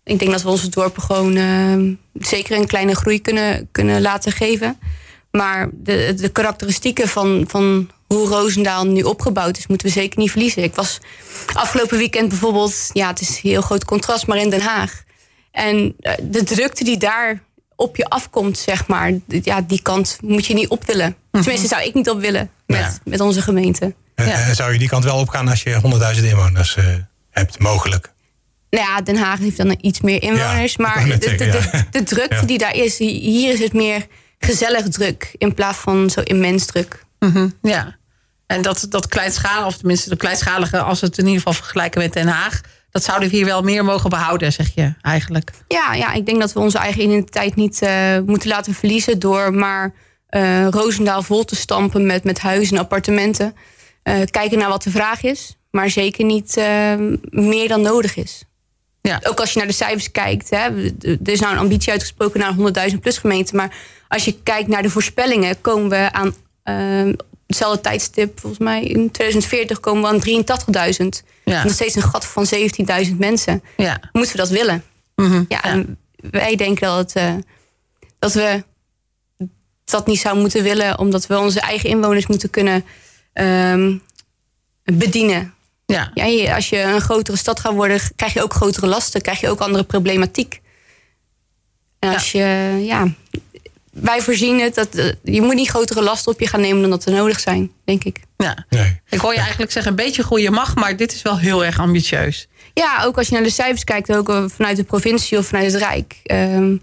[0.04, 4.80] Ik denk dat we onze dorpen gewoon zeker een kleine groei kunnen, kunnen laten geven.
[5.38, 10.32] Maar de, de karakteristieken van, van hoe Roosendaal nu opgebouwd is, moeten we zeker niet
[10.32, 10.64] verliezen.
[10.64, 11.00] Ik was
[11.54, 15.04] afgelopen weekend bijvoorbeeld, ja, het is een heel groot contrast, maar in Den Haag.
[15.52, 17.44] En eh, de drukte die daar
[17.76, 21.16] op je afkomt, zeg maar, ja, die kant moet je niet op willen.
[21.32, 22.98] Tenminste, zou ik niet op willen met, Ja.
[23.06, 23.94] met onze gemeente.
[24.16, 24.24] Ja.
[24.26, 25.80] eh, zou je die kant wel opgaan als je
[26.16, 26.78] 100.000 inwoners
[27.30, 28.12] hebt, mogelijk?
[28.70, 30.74] Nou ja, Den Haag heeft dan iets meer inwoners.
[30.78, 31.86] Ja, maar de, de, zeggen, de, ja.
[31.92, 34.06] de drukte die daar is, hier is het meer
[34.44, 37.06] gezellig druk in plaats van zo immens druk.
[37.20, 37.96] Mhm, ja.
[38.46, 42.02] En dat, dat kleinschalige, of tenminste de kleinschalige, als we het in ieder geval vergelijken
[42.02, 45.52] met Den Haag, dat zouden we hier wel meer mogen behouden, zeg je eigenlijk.
[45.68, 49.54] Ja, ja, ik denk dat we onze eigen identiteit niet eh, moeten laten verliezen door
[49.54, 49.94] maar
[50.28, 53.56] eh Roosendaal vol te stampen met, met huizen en appartementen.
[54.04, 56.56] Eh, kijken naar wat de vraag is, maar zeker niet
[57.30, 58.44] meer dan nodig is.
[59.10, 59.20] Ja.
[59.24, 60.58] Ook als je naar de cijfers kijkt, hè,
[61.02, 63.76] er is nou een ambitie uitgesproken naar 100.000 plus gemeenten, maar
[64.08, 66.28] als je kijkt naar de voorspellingen, komen we aan
[67.14, 71.24] op hetzelfde tijdstip, volgens mij in 2040 komen we aan 83.000.
[71.46, 71.64] Ja.
[71.64, 72.46] Nog steeds een gat van
[73.06, 74.00] 17.000 mensen Ja.
[74.12, 74.84] moeten we dat willen.
[75.16, 77.34] Mhm, Ja, en wij denken dat, het, eh,
[78.20, 78.64] dat we
[79.86, 82.86] dat niet zouden moeten willen, omdat we onze eigen inwoners moeten kunnen
[83.34, 83.98] ehm,
[84.84, 85.54] bedienen.
[85.86, 86.12] Ja.
[86.14, 89.40] Ja, je- als je een grotere stad gaat worden, krijg je ook grotere lasten, krijg
[89.40, 90.62] je ook andere problematiek.
[92.00, 93.08] En als je, ja,
[93.92, 96.90] wij voorzien het dat eh, je moet niet grotere lasten op je gaan nemen dan
[96.90, 98.20] dat er nodig zijn, denk ik.
[98.38, 98.66] ja.
[98.70, 99.02] Nee.
[99.10, 101.80] Ik hoor je eigenlijk zeggen, een beetje groeien mag, maar dit is wel heel erg
[101.80, 102.48] ambitieus.
[102.74, 105.72] Ja, ook als je naar de cijfers kijkt, ook eh, vanuit de provincie of vanuit
[105.74, 106.20] het Rijk.
[106.24, 106.78] Ehm,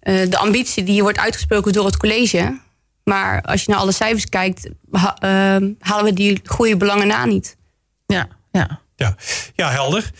[0.00, 2.58] eh, de ambitie die wordt uitgesproken door het college.
[3.04, 7.24] Maar als je naar alle cijfers kijkt, ha- ehm, halen we die goede belangen na
[7.24, 7.56] niet.
[8.06, 8.80] Ja, ja.
[8.96, 9.16] Ja,
[9.54, 10.10] ja helder.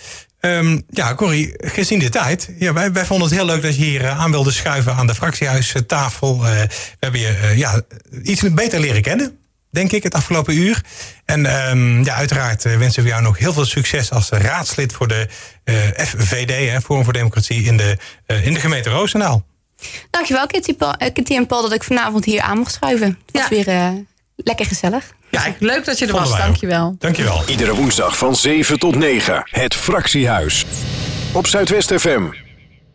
[0.41, 2.51] Ehm, ja, Corrie, gezien de tijd.
[2.59, 5.07] Ja, wij, wij vonden het heel leuk dat je hier eh, aan wilde schuiven aan
[5.07, 6.35] de fractiehuistafel.
[6.35, 6.69] Eh, we
[7.01, 7.81] hebben je eh, ja,
[8.23, 9.39] iets beter leren kennen,
[9.71, 10.83] denk ik, het afgelopen uur.
[11.25, 15.29] En ehm, ja, uiteraard wensen we jou nog heel veel succes als raadslid voor de
[15.65, 15.75] eh,
[16.07, 19.47] FVD, hè, Forum voor Democratie, in de, eh, in de gemeente Roosendaal.
[20.11, 23.19] Dankjewel, Kitty, Paul, Kitty en Paul, dat ik vanavond hier aan mocht schuiven.
[23.33, 23.65] Het was Ja.
[23.65, 24.05] weer
[24.37, 25.13] lekker gezellig.
[25.31, 26.37] Kijk, leuk dat je er was.
[26.37, 26.95] Dankjewel.
[26.99, 27.43] Dankjewel.
[27.47, 29.43] Iedere woensdag van 7 tot 9.
[29.45, 30.65] Het Fractiehuis.
[31.33, 32.23] Op Zuidwest FM.